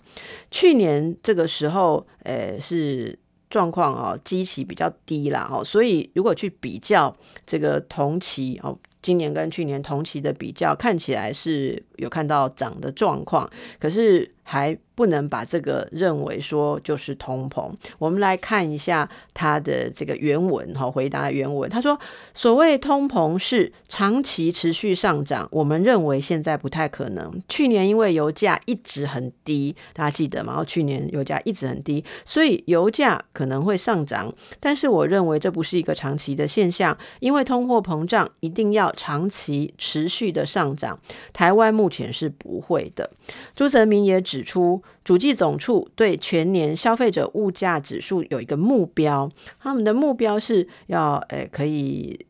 [0.50, 3.20] 去年这个时候，呃是。
[3.50, 13.48] 状况哦，基期比较低啦，哦，所以如果去比较这个同期哦，今年跟去年同期的比较，看起来是有看到涨的状况，
[13.80, 14.78] 可是还。
[14.96, 17.72] 不能把这个认为说就是通膨。
[17.98, 21.68] 我们来看一下他的这个原文哈，回答原文。
[21.68, 22.00] 他说
[22.36, 27.42] ：“所谓通膨是长期持续上涨，我们认为现在不太可能。
[27.50, 30.64] 去年因为油价一直很低，大家记得吗？
[30.64, 34.32] 去年油价一直很低，所以油价可能会上涨。
[34.60, 41.00] 但是我认为这不是一个长期的现象，因为通货膨胀一定要长期持续的上涨。
[41.34, 43.10] 台湾目前是不会的。”
[43.56, 44.82] 朱泽民也指出。
[45.04, 52.26] 主计总处对全年消费者物价指数有一个目标，他们的目标是要呃可以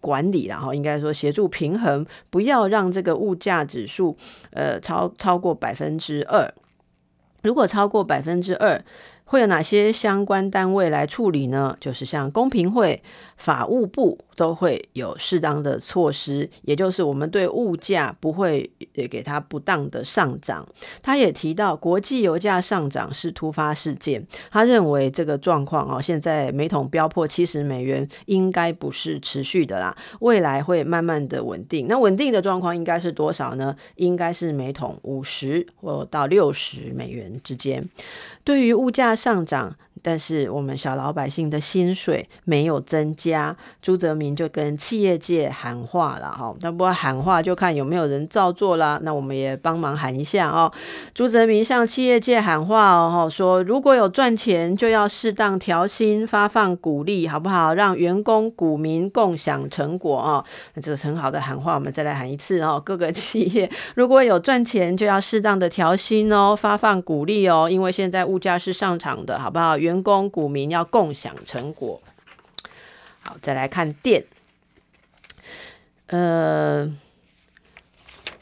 [0.00, 4.16] 管理，然后应该说协助平衡，不要让这个物价指数
[4.52, 6.48] 呃超超过百分之二。
[7.42, 8.80] 如果超过百分之二，
[9.24, 11.76] 会有哪些相关单位来处理呢？
[11.80, 13.02] 就是像公平会、
[13.36, 14.18] 法务部。
[14.38, 20.64] 都会有适当的措施，也就是我们对物价不会也给它不当的上涨。
[21.02, 31.88] 他也提到，国际油价上涨是突发事件，他认为这个状况哦，现在每桶飙破七十美元，应该不是持续的啦，未来会慢慢的稳定。
[31.88, 33.74] 那稳定的状况应该是多少呢？
[33.96, 37.84] 应该是每桶五十或到六十美元之间。
[38.44, 46.54] 对于物价上涨，但是我们小老百姓的薪水没有增加，朱泽民就跟企业界喊话了哈。
[46.60, 48.98] 那不过喊话就看有没有人照做啦。
[49.02, 50.70] 那我们也帮忙喊一下哦。
[51.14, 57.74] 朱泽民向企业界喊话哦，说如果有赚钱，就要适当调薪、发放鼓励，好不好？
[57.74, 60.44] 让员工、股民共享成果哦。
[60.74, 62.80] 那这个很好的喊话，我们再来喊一次哦。
[62.84, 69.76] 各个企业如果有赚钱，就要适当的调薪哦，发放鼓励哦，因为现在物价是上涨的，好不好？
[69.88, 72.02] 员工、股民要共享成果。
[73.20, 74.24] 好，再来看电。
[76.06, 76.94] 呃，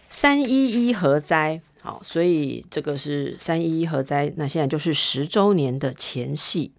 [0.09, 4.33] 三一一核灾，好，所以这个是三一一核灾。
[4.37, 6.73] 那现在就是十周年的前夕。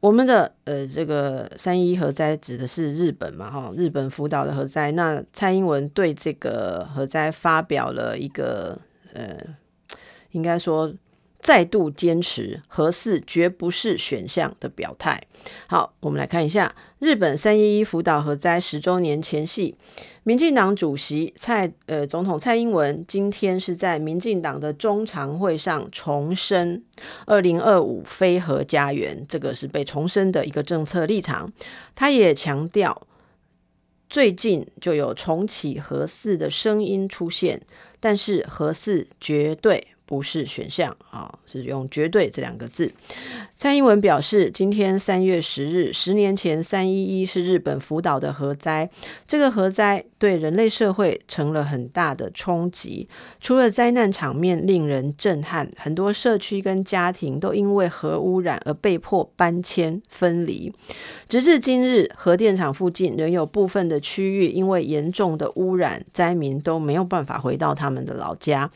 [0.00, 3.50] 我们的呃，这个三一一核灾指的是日本嘛？
[3.50, 4.92] 哈，日本福岛的核灾。
[4.92, 8.78] 那蔡英文对这个核灾发表了一个
[9.12, 9.38] 呃，
[10.32, 10.92] 应该说。
[11.44, 15.22] 再度坚持核四绝不是选项的表态。
[15.66, 19.76] 好，我们来看一下日本三一一福岛核灾十周年前夕，
[20.22, 26.82] 民进党主席蔡呃总统蔡英文今天是在民进党的中常会上重申
[27.26, 31.52] 二零二五非核家园，这个是被重申的一个政策立场。
[31.94, 33.06] 他也强调，
[34.08, 37.60] 最近就有重启核四的声音出现，
[38.00, 39.88] 但是核四绝对。
[40.06, 42.92] 不是选项啊，是用“绝对”这两个字。
[43.56, 48.90] 蔡英文表示，今天三月十日，十年前三一一是日本福岛的核灾，
[49.26, 53.08] 这个核灾对人类社会成了很大的冲击。
[53.40, 60.70] 除了灾难场面令人震撼，很多社区跟家庭都因为核污染而被迫搬迁分离。
[61.26, 68.70] 直至今日，核电厂附近仍有部分的区域因为严重的污染，灾民都没有办法回到他们的老家。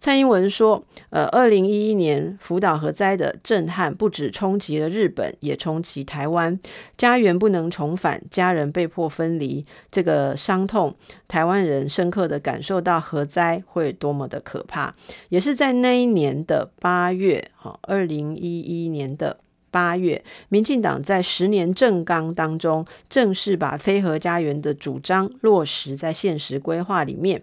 [0.00, 0.69] 蔡英文说。
[1.10, 6.58] 呃，二零一一年福岛核灾的震撼不止冲击了日本，也冲击台湾。
[6.98, 10.94] 家园不能重返，家人被迫分离，这个伤痛，
[11.26, 14.94] 台湾人深刻的感受到核灾会多么的可怕。
[15.28, 19.38] 也是在那一年的八月，哈，二零一一年的
[19.70, 27.42] 八月，民进党在十年政纲当中正式把非核家园的主张落实在现实规划里面。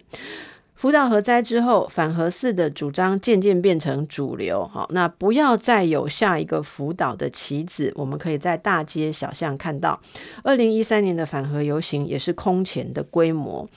[0.78, 4.64] 福岛核灾之后，反核四的主张渐渐变成主流。
[4.72, 10.00] 好，那不要再有下一个福岛的棋子，我们可以在大街小巷看到。
[10.44, 13.68] 二零一三年的反核游行也是空前的规模，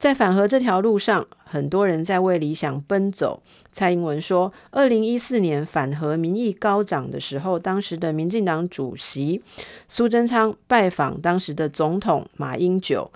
[0.00, 3.40] 在反核这条路上，很多人在为理想奔走。
[3.70, 9.40] 蔡英文说，二零一四年反核民意高涨的时候，当时的民进党主席
[9.86, 13.08] 苏贞昌拜访当时的总统马英九。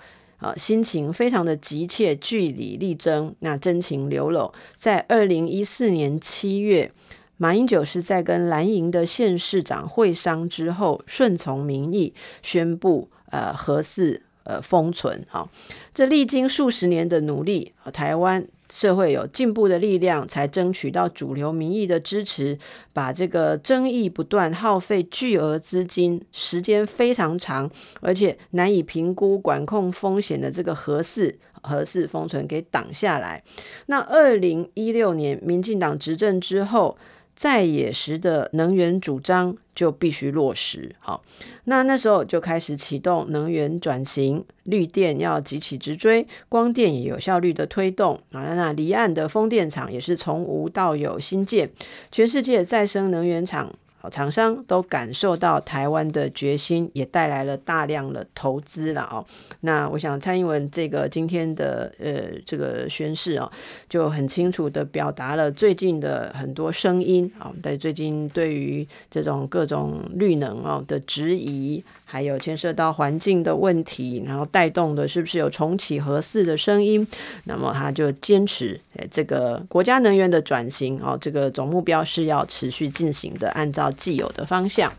[0.43, 4.51] 呃，心情非常的急切，据理力争，那真情流露。
[4.75, 6.91] 在二零一四年七月，
[7.37, 15.25] 马英九是在跟蓝营的县市长会商之后，顺从民意宣布，呃，核四呃封存。
[15.29, 15.49] 好，
[15.93, 22.57] 这历经数十年的努力，台湾社会有进步的力量，才争取到主流民意的支持，
[22.91, 27.69] 把这个争议不断、耗费巨额资金、时间非常长，
[28.01, 33.43] 而且难以评估管控风险的这个合适合适封存给挡下来。
[33.85, 36.97] 那二零一六年民进党执政之后，
[37.35, 41.23] 在野时的能源主张就必须落实，好，
[41.65, 51.69] 那那时候就开始启动能源转型，绿电要急起直追，光电也有效率的推动啊，那离岸的风电场也是从无到有新建，
[52.11, 53.73] 全世界再生能源厂。
[54.09, 59.25] 厂商都感受到台湾的决心，也带来了大量的投资了哦。
[59.61, 63.51] 那我想蔡英文这个今天的呃这个宣誓哦，
[63.87, 71.83] 就很清楚的表达了最近的很多声音啊，在最近对于这种各种绿能哦的质疑。
[72.13, 77.07] 还有牵涉到环境的问题，然后带动的是不是有重启核四的声音？
[77.45, 84.93] 那么他就坚持，这个国家能源的转型哦，这个总目标是要持续进行的，按照既有的方向。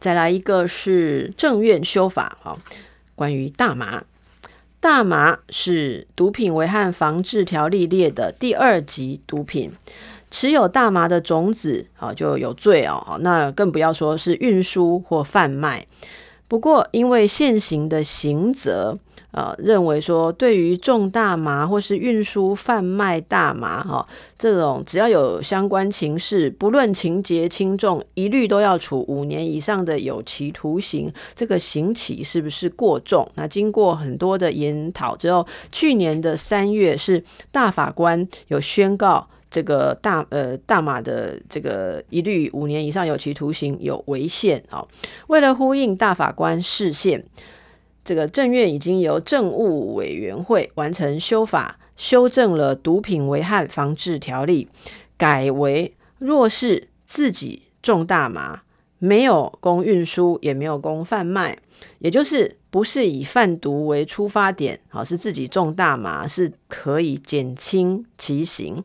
[0.00, 2.58] 再来一个是政院修法啊，
[3.14, 4.02] 关于大麻，
[4.80, 9.70] 大麻是毒品危害防治条例列的第二级毒品。
[10.36, 13.16] 持有大麻的种子啊，就有罪哦。
[13.22, 15.86] 那更不要说是运输或贩卖。
[16.46, 18.98] 不过，因为现行的刑责，
[19.30, 24.06] 呃，认为说对于种大麻或是运输贩卖大麻哈，
[24.38, 31.10] 这种只要有相关情事，不论情节轻重，一律都要处五年以上的有期徒刑。
[31.34, 33.26] 这个刑期是不是过重？
[33.36, 39.26] 那经过很多的研讨之后，去年的三月是大法官有宣告。
[39.50, 44.86] 这个大呃大麻的这个一律五年以上有期徒刑有违宪啊！
[45.28, 47.24] 为了呼应大法官释宪，
[48.04, 54.68] 这个政院已经由政务委员会完成修法，修正了毒品危害防治条例，
[55.16, 58.62] 改为若是自己种大麻，
[58.98, 61.58] 没有供运输，也没有供贩卖，
[62.00, 68.82] 也就是不是以贩毒为出发点，好，是自己种大麻，是可以减轻其刑。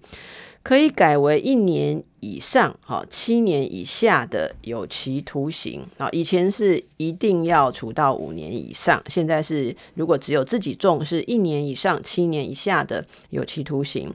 [0.64, 14.14] 可以改为一年以上，哈，七年以下的有期徒刑，啊，以前是一定要处到五年以上，现在是如果只有自己种，是一年以上七年以下的有期徒刑。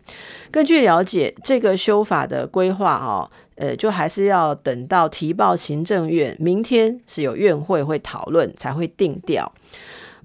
[0.53, 9.53] 根据了解，这个修法的规划，哈，呃，就还是要等到提报行政院，明天是有院会会讨论才会定调。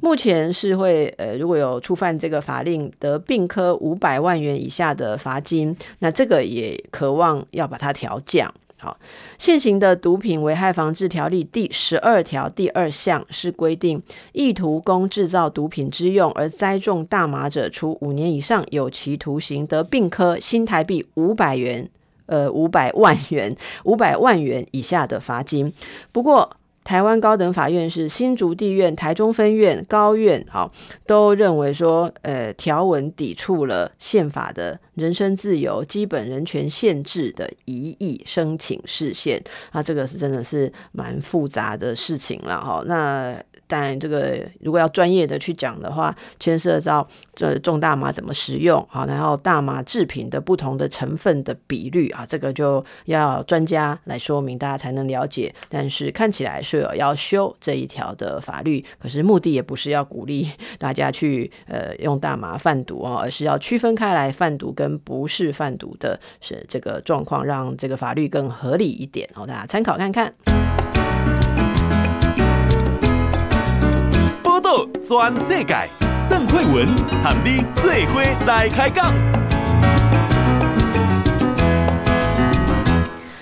[0.02, 5.76] 目前是会，呃，如果有触犯这个法令，得并科五百万元以下的罚金。
[6.00, 8.54] 那这个也渴望要把它调降。
[8.78, 8.98] 好，
[9.38, 21.88] 现行的毒品危害防治条例第十二条第二项是规定，意图供制造毒品之用而栽种大麻者，处五年以上有期徒刑，得并科新台币五百元，
[22.26, 25.72] 呃，五百万元，五百万元以下的罚金。
[26.12, 30.72] 不过，台湾高等法院是新竹地院、台中分院、高院，好，
[31.06, 39.40] 都认为说，呃，条文抵触了宪法的人身自由、基本人权限制的疑义，申请事项。
[39.72, 42.84] 啊，这个是真的是蛮复杂的事情了，哈。
[42.86, 43.42] 那。
[43.72, 55.56] 但这个如果要专业的去讲的话，牵涉到这种大麻怎么使用啊，然后大麻制品的不同的成分的比率啊，这个就要专家来说明，大家才能了解。
[55.70, 70.34] 但是看起来是有要修这一条的法律，可是目的也不是要鼓励 大家去呃用大麻贩毒哦，而是要区分开来贩毒跟不是贩毒的是这个状况，让这个法律更合理一点哦，大家参考看看。
[75.02, 75.76] 转世界，
[76.30, 76.88] 邓惠文
[77.22, 79.14] 和你最伙来开讲。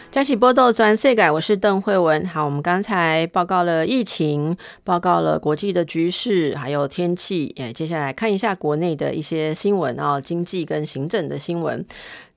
[0.09, 2.25] 嘉喜报道全世界，我是邓惠文。
[2.25, 7.53] 好，我们刚才报告了疫情，报告了国际的局势，还有天气。
[7.59, 11.85] 哎，接下来看一下国内的一些新闻啊，经济跟行政的新闻。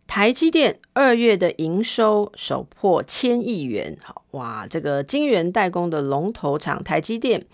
[0.07, 4.67] 台积电二月的营收首破千亿元，好哇！
[4.69, 7.47] 这个晶圆代工的龙头厂台积电。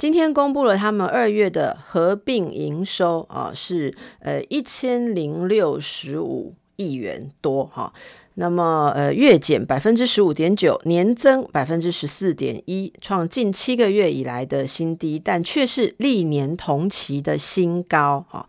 [0.00, 7.92] 今天公布了他们二月的合并营收啊，是呃一千零六十五亿元多哈，
[8.36, 18.46] 那么呃月减百分之十五点九，年增百分之十四点一，创近七个月以来的新低，但却是历年同期的新高啊。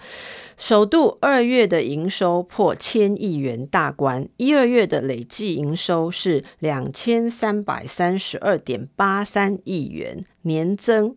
[0.55, 11.13] 首度二月的营收破千亿元大关，一二月的累计营收是两千三百三十二点八三亿元，年增。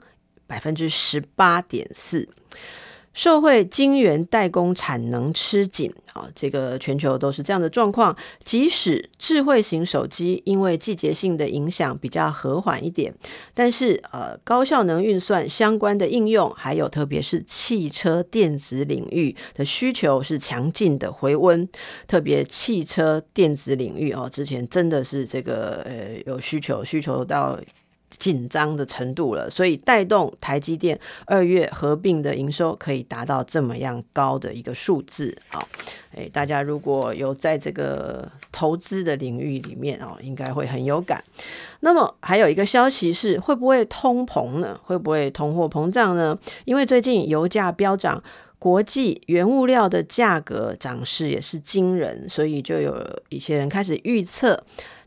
[0.47, 2.29] 百分之十八点四。
[3.13, 8.17] 社会晶圆代工产能吃紧啊，这个全球都是这样的状况。
[8.41, 13.15] 即使智慧型手机因为季节性的影响比较和缓一点，
[13.55, 21.69] 但是呃高效能运算相关的应用，还有特别是汽车电子领域的需求是强劲的回温。
[22.09, 27.57] 特别汽车电子领域哦，之前真的是这个呃有需求，需求到。
[28.19, 35.61] 紧张的程度了，所以带动台积电二月合并的营收可以达到这么样高的一个数字啊！
[36.15, 41.23] 诶，大家如果有在这个投资的领域里面哦，应该会很有感。
[41.81, 44.79] 那么还有一个消息是，会不会通膨呢？
[44.85, 46.39] 会不会通货膨胀呢？
[46.65, 48.23] 因为最近油价飙涨，
[48.59, 52.97] 国际原物料的价格涨势也是惊人，所以就有
[53.29, 54.63] 一些人开始预测。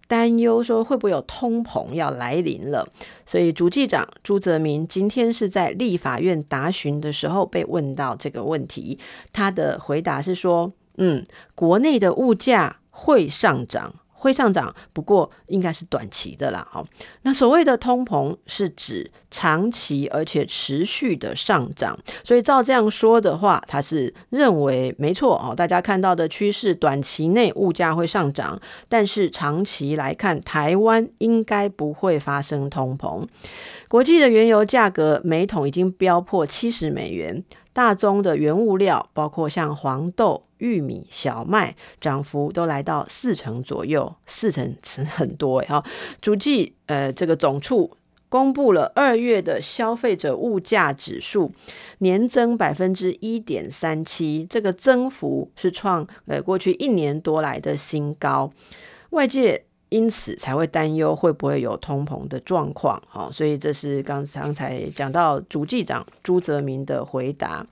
[0.08, 2.88] 担忧说会不会有通膨要来临了，
[3.26, 8.98] 所以主计长朱泽民今天是在立法院答询的时候被问到这个问题，
[9.34, 13.94] 他的回答是说，嗯，国内的物价会上涨。
[14.20, 16.68] 会上涨，不过应该是短期的啦。
[16.72, 16.86] 好，
[17.22, 25.54] 那所谓的通膨是指长期而且持续的上涨，所以照这样说的话，他是认为没错哦。
[25.56, 28.60] 大家看到的趋势，短期内物价会上涨，
[28.90, 33.24] 但是长期来看，台湾应该不会发生通膨。
[33.88, 37.44] 国际的原油价格每桶已经飙破七十美元。
[37.72, 45.84] 大宗的原物料，包括像黄豆、玉米、小麦，涨幅都来到四成左右，四成是很多哎哈。
[46.22, 47.96] 主计呃，这个总处
[48.30, 51.52] 公布了二月的消费者物价指数，
[52.00, 58.52] 年增百分之一点三七，这个增幅是创呃过去一年多来的新高，
[59.12, 59.67] 外界。
[59.90, 67.66] 因此才会担忧会不会有通膨的状况，哦，所以这是刚刚才讲到主计长朱泽民的回答。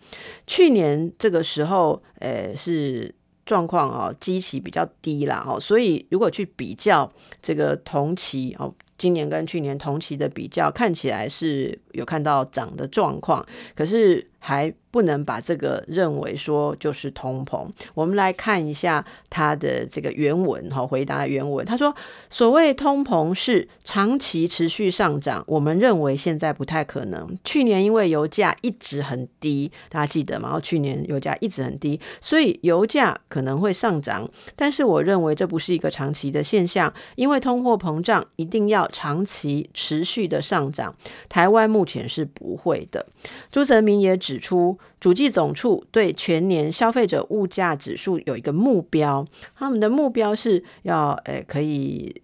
[0.48, 3.14] 去年这个时候，呃，是
[3.46, 7.12] 状况哦，基期比较低啦，哦，所以如果去比较
[7.42, 13.46] 这个同期哦，今年跟去年同期的比较，看起来是有看到涨的状况，
[13.76, 14.74] 可是还。
[14.96, 17.68] 不能把这个认为说就是通膨。
[17.94, 21.66] 我们来看一下他的这个原文哈，回答原文。
[21.66, 21.94] 他说
[22.32, 27.38] ：“所谓通膨是长期持续上涨，我们认为现在不太可能。
[27.44, 30.58] 去年因为油价一直很低，大家记得吗？
[30.64, 34.26] 去年油价一直很低，所以油价可能会上涨。
[34.56, 40.96] 但是我认为这不是一个长期的现象，因为通货膨胀一定要长期持续的上涨。
[41.28, 43.06] 台湾目前是不会的。”
[43.52, 44.78] 朱泽民也指指出。
[45.00, 49.26] 主计总处对全年消费者物价指数有一个目标，
[49.56, 52.22] 他们的目标是要诶、可以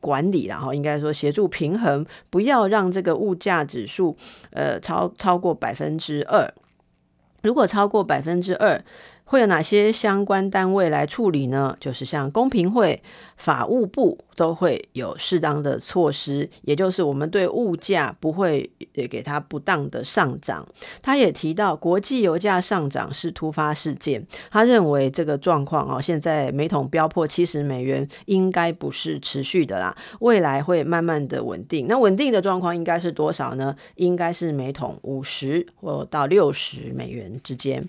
[0.00, 4.16] 管理，然后应该说协助平衡，不要让这个物价指数
[4.50, 6.52] 呃超超过百分之二。
[7.42, 8.82] 如果超过百分之二，
[9.24, 11.76] 会有哪些相关单位来处理呢？
[11.78, 13.02] 就是像公平会、
[13.36, 20.66] 法务部都会有适当的措施，也就是我们对物价不会给它不当的上涨。
[21.02, 31.86] 他也提到，国际油价上涨是突发事件，他认为这个状况哦，现在每桶飙破七十美元，应该不是持续的啦，未来会慢慢的稳定。
[31.88, 33.74] 那稳定的状况应该是多少呢？
[33.96, 37.88] 应该是每桶五十或到六十美元之间。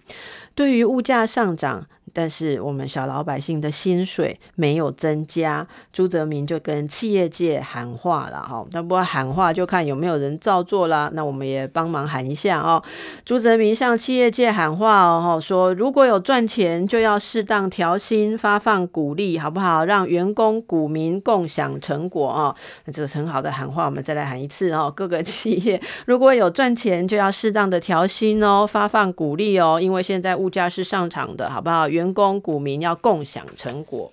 [0.54, 8.66] 对于物价上涨，但是我们小老百姓的薪水没有增加，朱泽民就跟企业界喊话了哈。
[8.72, 11.12] 那不过喊话就看有没有人照做啦。
[11.14, 12.82] 那我们也帮忙喊一下哦。
[13.26, 19.84] 朱泽民向企业界喊话哦，说如果有赚钱，就要适当调薪、发放股利，好不好？
[19.84, 22.56] 让员工、股民共享成果哦。
[22.86, 24.90] 那这个很好的喊话，我们再来喊一次哦。
[24.96, 31.90] 各个企业如果有赚钱，就要适当的调薪哦，发放股利哦，因为现在物价是上涨的，好不好？
[31.90, 34.12] 员工、股民要共享成果。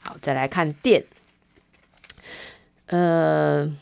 [0.00, 1.04] 好，再来看电。
[2.86, 3.74] 呃，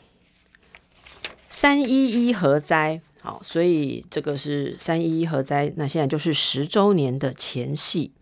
[1.49, 5.73] 三一一核灾，好，所以这个是三一一核灾。
[5.77, 8.13] 那现在就是十周年的前夕。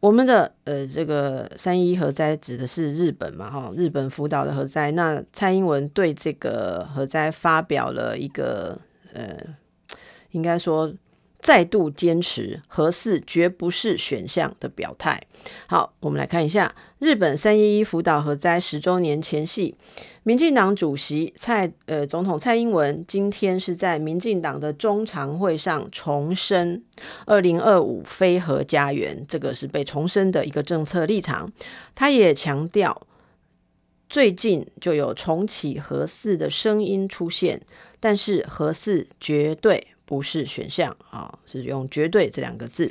[0.00, 3.50] 我们的呃，这个三一一核灾指的是日本嘛？
[3.50, 4.90] 哈，日本福岛的核灾。
[4.92, 8.80] 那蔡英文对这个核灾发表了一个
[9.12, 9.36] 呃，
[10.30, 10.94] 应该说。
[11.42, 15.20] 再度坚持核四绝不是选项的表态。
[15.66, 19.74] 好，我们来看一下日本三一一福岛核灾十周年前夕，
[20.22, 26.82] 民进党主席蔡呃总统蔡英文今天是在民进党的中常会上重申
[27.26, 31.50] 二零二五非核家园，这个是被重申的一个政策立场。
[31.94, 33.06] 他也强调。
[34.08, 37.62] 最近就有重启核四的声音出现，
[38.00, 42.90] 但是核四绝对不是选项啊，是用“绝对”这两个字。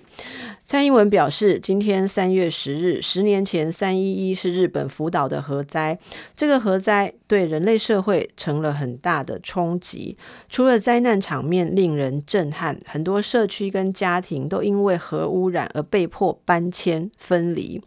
[0.66, 6.00] 蔡英文表示，今天三月十日，十年前三一一是日本福岛的核灾，
[6.38, 10.18] 这个核灾对人类社会成了很大的冲击。
[10.48, 17.82] 除了灾难场面令人震撼，很多社区跟家庭都因为核污染而被迫搬迁分离。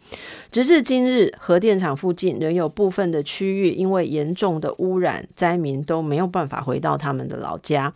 [0.51, 7.91] 直至今日，核电厂附近仍有部分的区域因为严重的污染，灾民都没有办法回到他们的老家。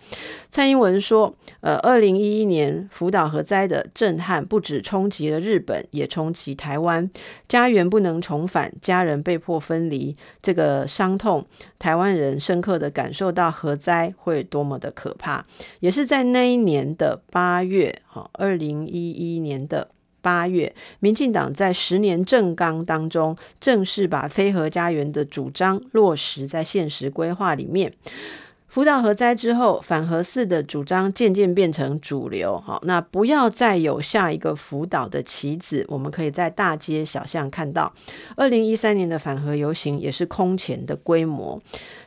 [0.49, 7.09] 蔡英文说：“呃，二零一一年福岛核灾的震撼不止。”冲击了日本，也冲击台湾，
[7.49, 11.45] 家园不能重返，家人被迫分离，这个伤痛，
[11.77, 15.45] 台湾人深刻的感受到核灾会多么的可怕。
[15.81, 19.89] 也是在那一年的八月，哈，二零一一年的
[20.21, 27.91] 八月，民进党在十年政纲当中，正式把非核家园的主张落实在现实规划里面。
[28.67, 32.59] 福岛核灾之后，反核四的主张渐渐变成主流。
[32.59, 37.91] 好，那不要再有下一个福岛的棋子，我们可以在大街小巷看到。
[38.35, 41.59] 二零一三年的反核游行也是空前的规模。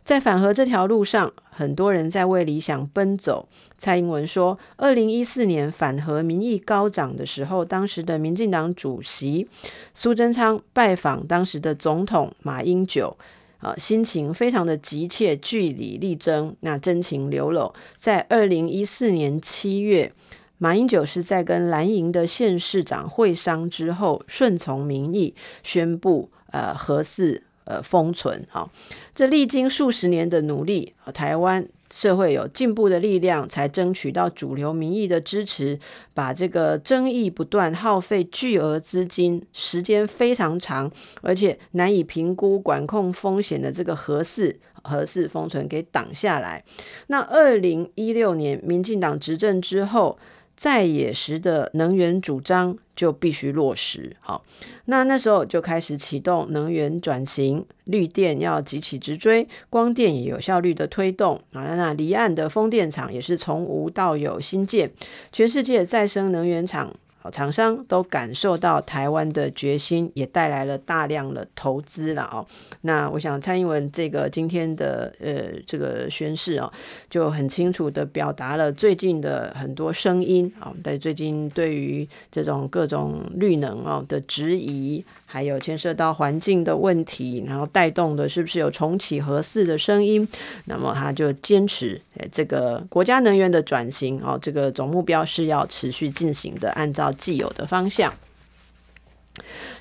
[0.04, 3.48] 在反核这条路上，很多人在为理想奔走。
[3.78, 9.48] 蔡英文说，二零一四年反核民意高涨的时候，当时的民进党主席
[9.94, 13.16] 苏贞昌拜访当时的总统马英九。
[13.61, 17.72] 啊，心情非常的急切，据理力争，那真情流露。
[17.98, 20.12] 在二零一四年七月，
[20.58, 28.46] 马英九是在跟蓝营的县市长会商之后，顺从民意，宣布呃核四呃封存。
[28.50, 28.70] 好，
[29.14, 31.68] 这历经数十年的努力，台湾。
[31.93, 35.78] 社会有进步的力量，才争取到主流民意的支持，
[36.14, 46.64] 把这个争议不断、耗费巨额资金、时间非常长，而且难以评估管控风险的这个合适合适封存给挡下来。
[47.09, 50.18] 那二零一六年民进党执政之后，
[50.61, 54.14] 在野时的能源主张就必须落实。
[54.20, 54.44] 好，
[54.84, 61.62] 那那时候就开始启动能源转型，绿电要急起直追，光电也有效率的推动啊。
[61.76, 64.90] 那离岸的风电场也是从无到有新建，
[65.32, 66.94] 全世界再生能源厂。
[67.32, 72.46] 厂商都感受到台湾的决心，也带来了大量的投资了哦。
[72.82, 76.72] 那我想蔡英文这个今天的呃这个宣示哦，
[77.10, 85.04] 就很清楚的表达了最近的很多声音啊，在最近对于这种各种绿能哦的质疑。
[85.33, 90.26] 还有牵涉到环境的问题，然后带动的是不是有重启核四的声音？
[90.64, 92.01] 那么他就坚持，
[92.33, 98.12] 这个国家能源的转型哦，这个总目标是要持续进行的，按照既有的方向。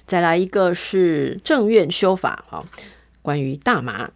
[0.06, 2.64] 再来一个是政院修法啊，
[3.24, 4.12] 关于大麻，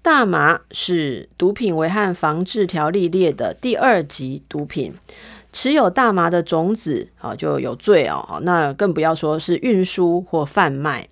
[0.00, 4.94] 大麻是毒品危害防治条例列的第二级毒品。
[5.54, 8.40] 持有大麻的种子啊，就有罪哦。
[8.42, 11.08] 那更不要说是运输或贩卖。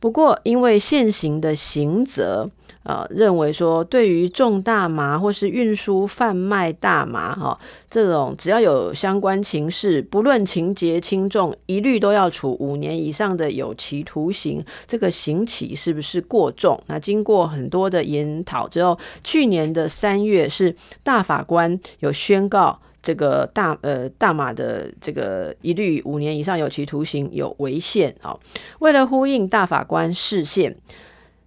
[0.00, 2.50] 不过，因为现行的刑责，
[2.82, 7.58] 呃，认为说对于种大麻或是运输贩卖大麻哈，
[7.90, 14.62] 这种只要有相关情事，不论情节轻重，一律都要处五年以上的有期徒刑。
[14.86, 16.78] 这个刑期是不是过重？
[16.86, 22.78] 那经过很多的研讨之后，去年的三月是大法官有宣告。
[23.04, 28.40] 这个大呃大麻的这个一律五年以上有期徒刑有违宪哦。
[28.78, 30.74] 为了呼应大法官释宪，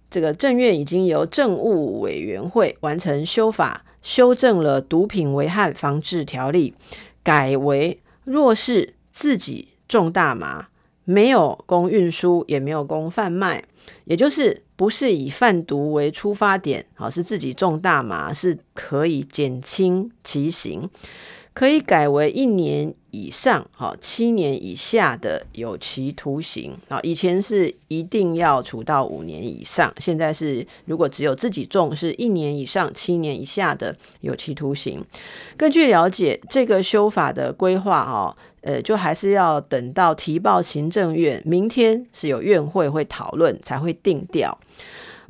[0.08, 6.72] 这个政院已经由政务委员会完成修法，修正了毒品危害防治条例，
[7.24, 10.68] 改为若是自己种大麻，
[11.04, 13.64] 没有供运输，也没有供贩卖，
[14.04, 20.88] 也就是不是以贩毒为出发点，好，是自己种大麻，是可以减轻其刑。
[21.58, 35.04] 可以改为一年以上，哈，七年以下的有期徒刑，啊，以前是一定要处到五年以上，现在是如果只有自己种，是一年以上七年以下的有期徒刑。
[35.56, 44.56] 根据了解，这个修法的规划，哈，呃，就还是要等到提报行政院，明天是有院会会讨论才会定调。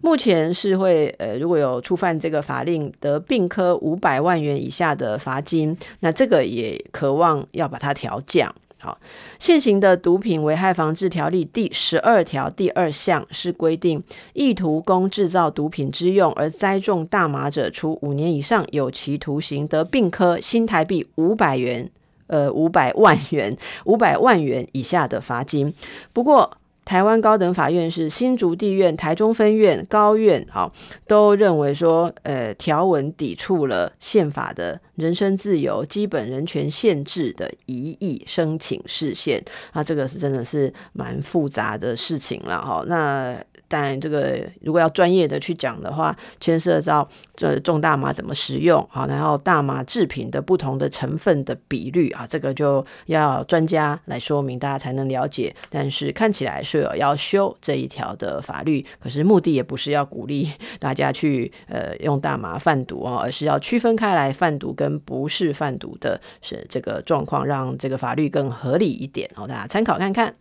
[0.01, 8.55] 目前是会，呃，如果有触犯这个法令，得并科五百万元以下的罚金，那这个也渴望要把它调降。
[8.81, 8.97] 好，
[9.41, 14.01] 现行的毒品危害防治条例第十二条第二项是规定，
[14.35, 21.91] 意图供制造毒品之用而栽种大麻者，处五年以上有期徒刑，得并科新台币五百元，
[22.29, 25.75] 呃，五百万元，五百万元以下的罚金。
[26.13, 26.49] 不过，
[26.89, 30.73] 台湾高等法院是新竹地院、台中分院、高院，好，
[31.07, 43.37] 都认为说，呃，条文抵触了宪法的人身自由、基本人权限制的疑义申请事宪，那，这个是真的是蛮复杂的事情了，哈，那。
[43.69, 47.07] 但这个如果要专业的去讲的话，牵涉到
[47.37, 55.55] 这种大麻怎么使用啊，然后大麻制品的不同的成分的比率啊，这个就要专家来说明，大家才能了解。
[55.69, 70.35] 但是看起来是有要修这一条的法律，可是目的也不是要鼓励大家去呃用大麻贩毒哦，而是要区分开来贩毒跟不是贩毒的是这个状况，让这个法律更合理一点哦，大家参考看看。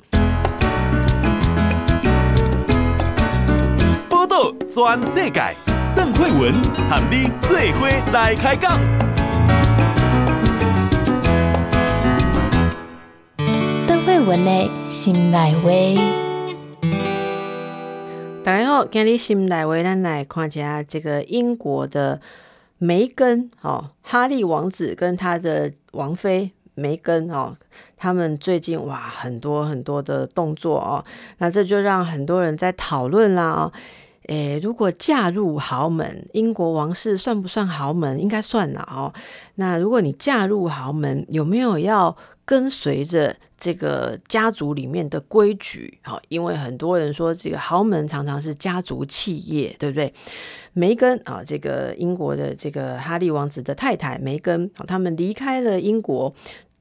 [4.67, 5.41] 全世界，
[5.95, 6.53] 邓惠文
[6.87, 8.79] 和你最伙来开讲。
[13.87, 15.71] 邓惠文的心内话。
[18.43, 22.21] 大家好，今日心内话，咱来看一下这个英国的
[22.77, 27.57] 梅根哦，哈利王子跟他的王妃梅根哦，
[27.97, 31.03] 他们最近哇很多很多的动作哦，
[31.39, 33.73] 那这就让很多人在讨论啦哦。
[34.27, 38.19] 诶，如果嫁入豪门，英国王室算不算豪门？
[38.19, 39.13] 应该算了哦。
[39.55, 45.97] 那如果你嫁入豪门，有没有要跟随着这个家族里面的规矩？
[46.03, 50.13] 好，因为很多人说这个豪门常常是家族企业，对不对？
[50.73, 56.33] 梅根啊，这个英国的这个哈利王子的太太梅根，他们离开了英国。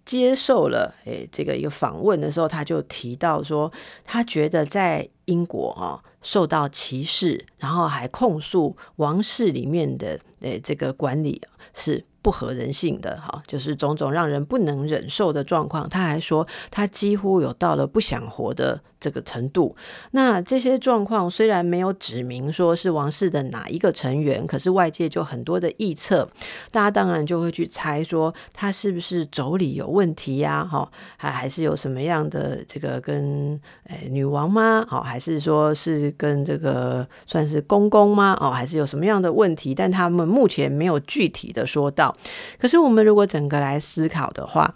[0.07, 3.71] 接受了诶这个一个访问的时候，他就提到说，
[4.05, 11.43] 他觉得在英国啊受到歧视，然后还控诉王室里面的诶这个管理
[11.75, 15.89] 是不合人性的哈，就是种种让人不能忍受的状况。
[15.89, 18.81] 他还说，他几乎有到了不想活的。
[18.99, 19.77] 这个程度，
[20.13, 26.29] 那这些状况虽然没有指明说是王室的哪一个成员，可是外界就很多的臆测，
[26.71, 30.65] 大家当然就会去猜说他是不是妯娌有问题呀？
[30.65, 34.87] 哈，还还是有什么样的这个跟诶女王吗？
[34.91, 38.37] 哦，还是说是跟这个算是公公吗？
[38.41, 39.75] 哦，还是有什么样的问题？
[39.75, 42.17] 但他们目前没有具体的说到。
[42.59, 44.75] 可是我们如果整个来思考的话，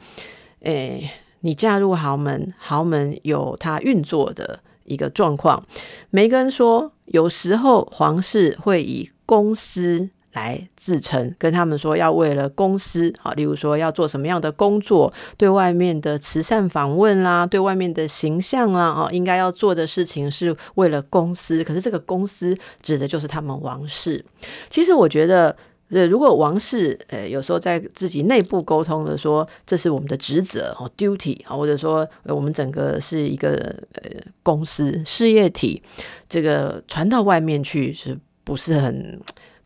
[0.61, 1.11] 诶。
[1.41, 5.66] 你嫁入豪门，豪门有它运作的一个状况。
[6.11, 21.64] 梅根说，有时候皇室会以公司来自称，跟他们说要为了公司啊，例如说要做什么样的工作，对外面的慈善访问啦，对外面的形象啦，哦，应该要做的事情是为了公司。
[21.64, 24.24] 可是这个公司指的就是他们王室。
[24.68, 25.57] 其实我觉得。
[25.91, 33.55] 对，如果王室呃有时候在自己内部沟通的说，这是我们的职责哦，duty 啊，或者说我们整个是一个
[33.95, 34.11] 呃
[34.43, 35.82] 公司事业体，
[36.28, 39.20] 这个传到外面去是不是很？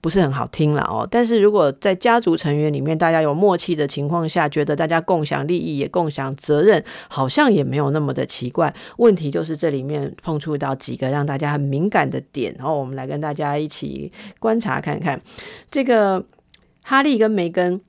[0.05, 8.75] 不是很好听了哦，但是如果在家族成员里面大家有默契的情况下，觉得大家共享利益也共享责任，好像也没有那么的奇怪。
[8.99, 15.19] 问题就是这里面碰触到几个让大家很敏感的点，然后我们来跟大家一起观察看看
[15.71, 16.23] 这个
[16.83, 17.81] 哈利跟梅根。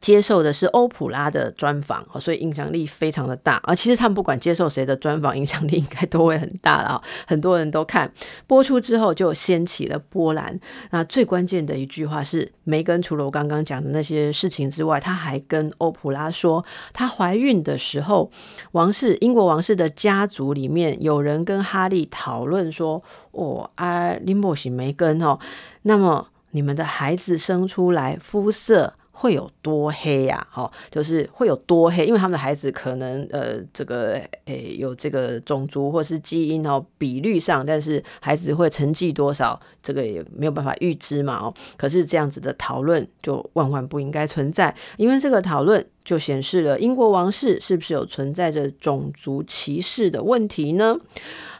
[0.00, 3.60] 接受的是欧普拉的专访，所以影响力非常的大。
[3.64, 7.00] 而其实他们不管接受谁的专访，影响力应该都会很大了。
[7.26, 8.10] 很多人都看
[8.46, 10.58] 播出之后就掀起了波澜。
[10.90, 18.30] 那最关键的一句话是，梅根除了我刚刚讲的那些事情之外，他还跟欧普拉说，她怀孕的时候，
[18.72, 25.38] 王室英国王室的家族里面有人跟哈利讨论说：“哦，啊，林博喜梅根哦，
[25.82, 30.46] 那么你们的孩子生出来肤色。”会有多黑呀？
[30.54, 41.52] 哦，就是会有多黑，因为他们的孩子可能呃，这个诶有这个种族或是基因哦比率上，但是孩子会成绩多少，这个也没有办法预知嘛哦。
[41.76, 50.98] 可是这样子的讨论就万万不应该存在，因为这个讨论就显示了英国王室是不是有存在着种族歧视的问题呢？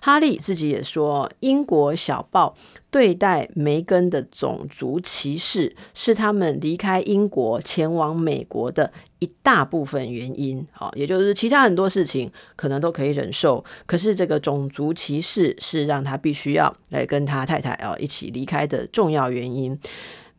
[0.01, 2.57] 哈利自己也说，英国小报。
[2.91, 10.67] 对待梅根的种族歧视是他们离开英国前往美国的一大部分原因。
[10.73, 19.79] 好，也就是其他很多事情可能都可以忍受，可是这个种族歧视是让他必须要来跟他太太哦一起离开的重要原因。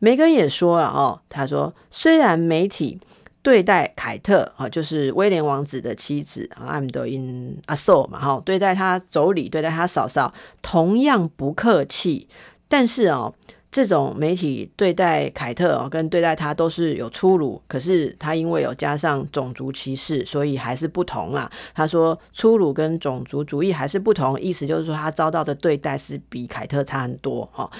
[0.00, 2.98] 梅根也说了哦，他说虽然媒体。
[3.42, 10.32] 对待凯特啊，就是威廉王子的妻子啊，I'm doing 阿寿嘛，哈，对待他妯娌，对待他嫂嫂，
[10.62, 12.28] 同样不客气。
[12.68, 13.34] 但是哦，
[13.72, 21.50] 这种媒体对待凯特哦，跟对待他都是有粗鲁，可是他因为有加上种族歧视，所以还是不同啦。
[21.74, 27.70] 他说粗鲁跟种族主义还是不同，意思就是说他遭到的对待是比凯特差很多哈。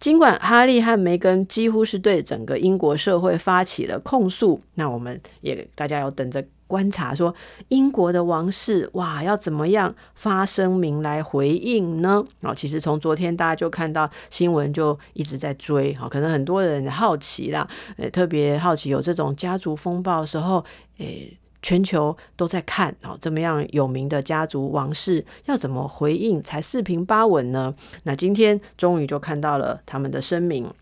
[0.00, 6.42] 尽管哈利和梅根几乎是对整个英国社会发起了控诉，那我们也大家要等着。
[6.72, 7.34] 观察说，
[7.68, 12.24] 英国的王室哇，要怎么样发声明来回应呢？
[12.40, 15.92] 哦，其实从昨天大家就看到新闻，就一直在追。
[16.08, 17.68] 可能很多人好奇啦，
[17.98, 20.64] 呃，特别好奇有这种家族风暴的时候，
[20.96, 27.74] 诶，全球都在看哦，这么样有名的家族王室要怎么回应才四平八稳呢？
[28.04, 30.72] 那今天终于就看到了他们的声明。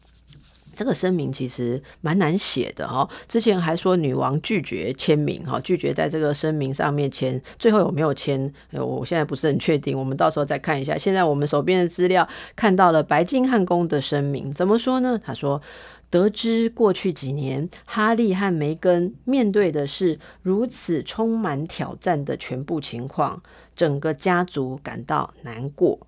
[0.80, 8.50] 这个声明其实蛮难写的哈，之前还说女王拒绝签名哈，拒绝在这个声明上面签，最后有没有签？
[8.72, 10.96] 我现在不是很确定，我们到时候再看一下。
[10.96, 12.26] 现在我们手边的资料
[12.56, 15.20] 看到了白金汉宫的声明，怎么说呢？
[15.22, 15.60] 他说，
[16.08, 23.42] 得知过去几年哈利和梅根面对的是如此充满挑战的全部情况，
[23.76, 25.98] 整个家族感到难过。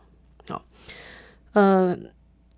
[0.49, 0.65] 好，
[1.53, 1.95] 呃。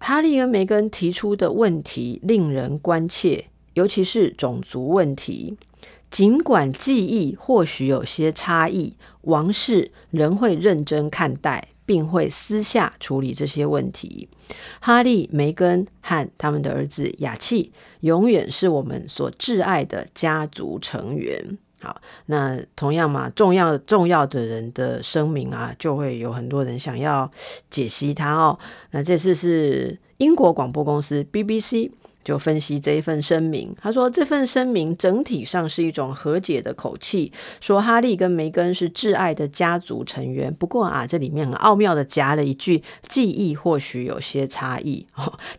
[0.07, 5.57] 哈利跟梅根提出的问题令人关切，尤其是种族问题。
[6.11, 8.93] 尽管记忆或许有些差异，
[9.23, 14.29] 王室仍会认真看待，并会私下处理这些问题。
[14.79, 21.57] 哈利、梅根和他们的儿子雅契永远是我们所挚爱的家族成员。
[21.85, 27.31] 好，那同样嘛，重要重要的人的声明啊，就会有很多人想要
[27.69, 28.59] 解析它哦。
[28.93, 31.91] 那这次是英国广播公司 BBC。
[32.25, 40.53] 就分析这一份声明，他说这份声明整体上是一种和解的口气，说哈利跟梅根是挚爱的家族成员。
[40.55, 45.07] 不过啊，这里面很奥妙的夹了一句记忆或许有些差异，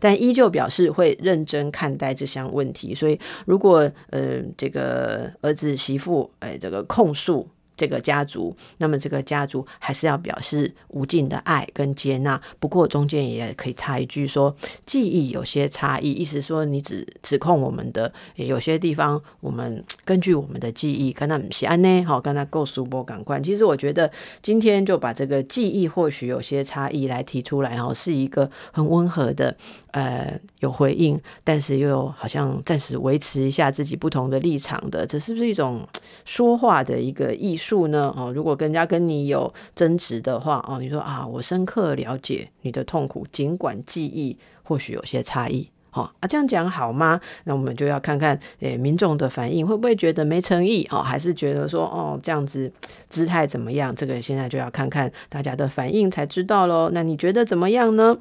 [0.00, 2.94] 但依旧表示会认真看待这项问题。
[2.94, 7.48] 所以如果呃这个儿子媳妇哎这个控诉。
[7.76, 12.40] 这个家族，那么这个家族还是要表示无尽的爱跟接纳。
[12.58, 14.54] 不过中间也可以插一句说，
[14.84, 23.42] 记忆有些差异，意思说你指指控我们的有些地方，我们根据我们的记忆，跟他们是安呢，好，跟他够熟波感官。
[23.42, 24.10] 其实我觉得
[24.42, 29.56] 今天就把这个记忆或许有些差异来提出来，哈，是一个很温和的。
[29.92, 35.88] 呃，有回应，但是又好像暂时维持一下自己不同的立场的，这是不是一种
[36.26, 38.14] 说话的一个艺术呢？
[38.16, 47.20] 哦，如果跟人家跟你有争执的话，哦，你说啊，我深刻了解你的痛苦，尽管记忆或许有些差异，哦、啊，这样讲好吗？
[47.44, 50.86] 那我们就要看看，诶、民众的反应会不会觉得没诚意？
[50.90, 52.70] 哦，还是觉得说，哦，这样子
[53.08, 53.94] 姿态怎么样？
[53.94, 56.90] 这个现在就要看看大家的反应才知道喽。
[56.92, 58.16] 那你觉得怎么样呢？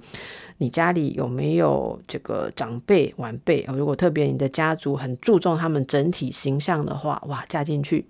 [0.58, 3.66] 你家里有没有这个长辈晚辈？
[3.74, 8.06] 如果特别你的家族很注重他们整体形象的话，哇，嫁进去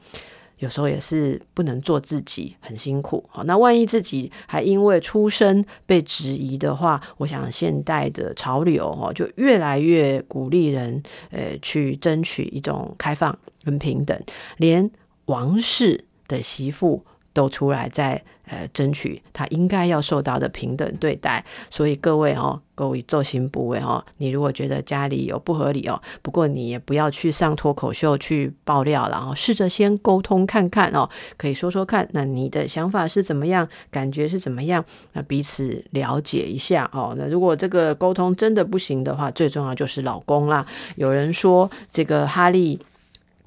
[0.60, 3.24] 有时候也是不能做自己，很辛苦。
[3.30, 11.02] 好，那万一自己还因为出身被质疑的话，我想现代的潮流哦，就越来越鼓励人
[11.32, 14.20] 呃去争取一种开放跟平等，
[14.58, 14.90] 连
[15.26, 17.06] 王室的媳妇。
[17.36, 34.84] 都出来在呃争取他应该要受到的平等对待，所以各位哦，各位做心部位哦，你如果觉得家里有不合理哦，不过你也不要去上脱口秀去爆料，然后试着先沟通看看哦，可以说说看，那你的想法是怎么样，感觉是怎么样，
[35.14, 37.16] 那彼此了解一下哦。
[37.18, 40.66] 那如果这个沟通真的不行的话，最重要就是老公啦。
[40.96, 42.80] 有人说这个哈利。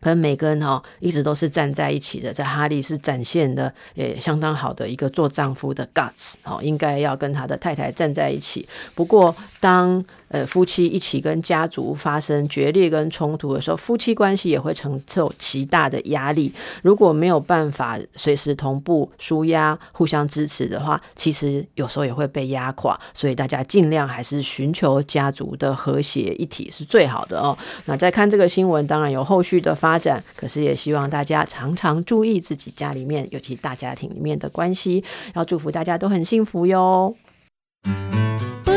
[0.00, 8.68] 可能每个人哈一直都是站在一起的，在哈利是展现的也相当好的一个做丈夫的 guts 哦，应该要跟他的太太站在一起。
[8.94, 16.52] 不过当呃，夫妻一起跟家族发生决裂跟冲突的时候，夫妻关系也会承受极大的压力。
[16.82, 22.98] 如果没有办法随时同步舒压、互相支持的话，其实有时候也会被压垮。
[23.14, 27.56] 所以大家尽量还是寻求家族的和谐一体是最好的哦。
[27.86, 35.02] 那再看这个新闻，当然有后续的发展，可是也希望大家常常注意自己家里面，尤其大家庭里面的关系。
[35.34, 37.14] 要祝福大家都很幸福哟。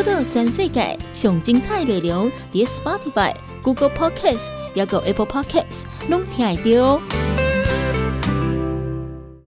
[0.01, 7.50] 报道全世界上精彩内容，伫 Spotify、Google Podcasts，还有 Apple Podcasts，拢听得到。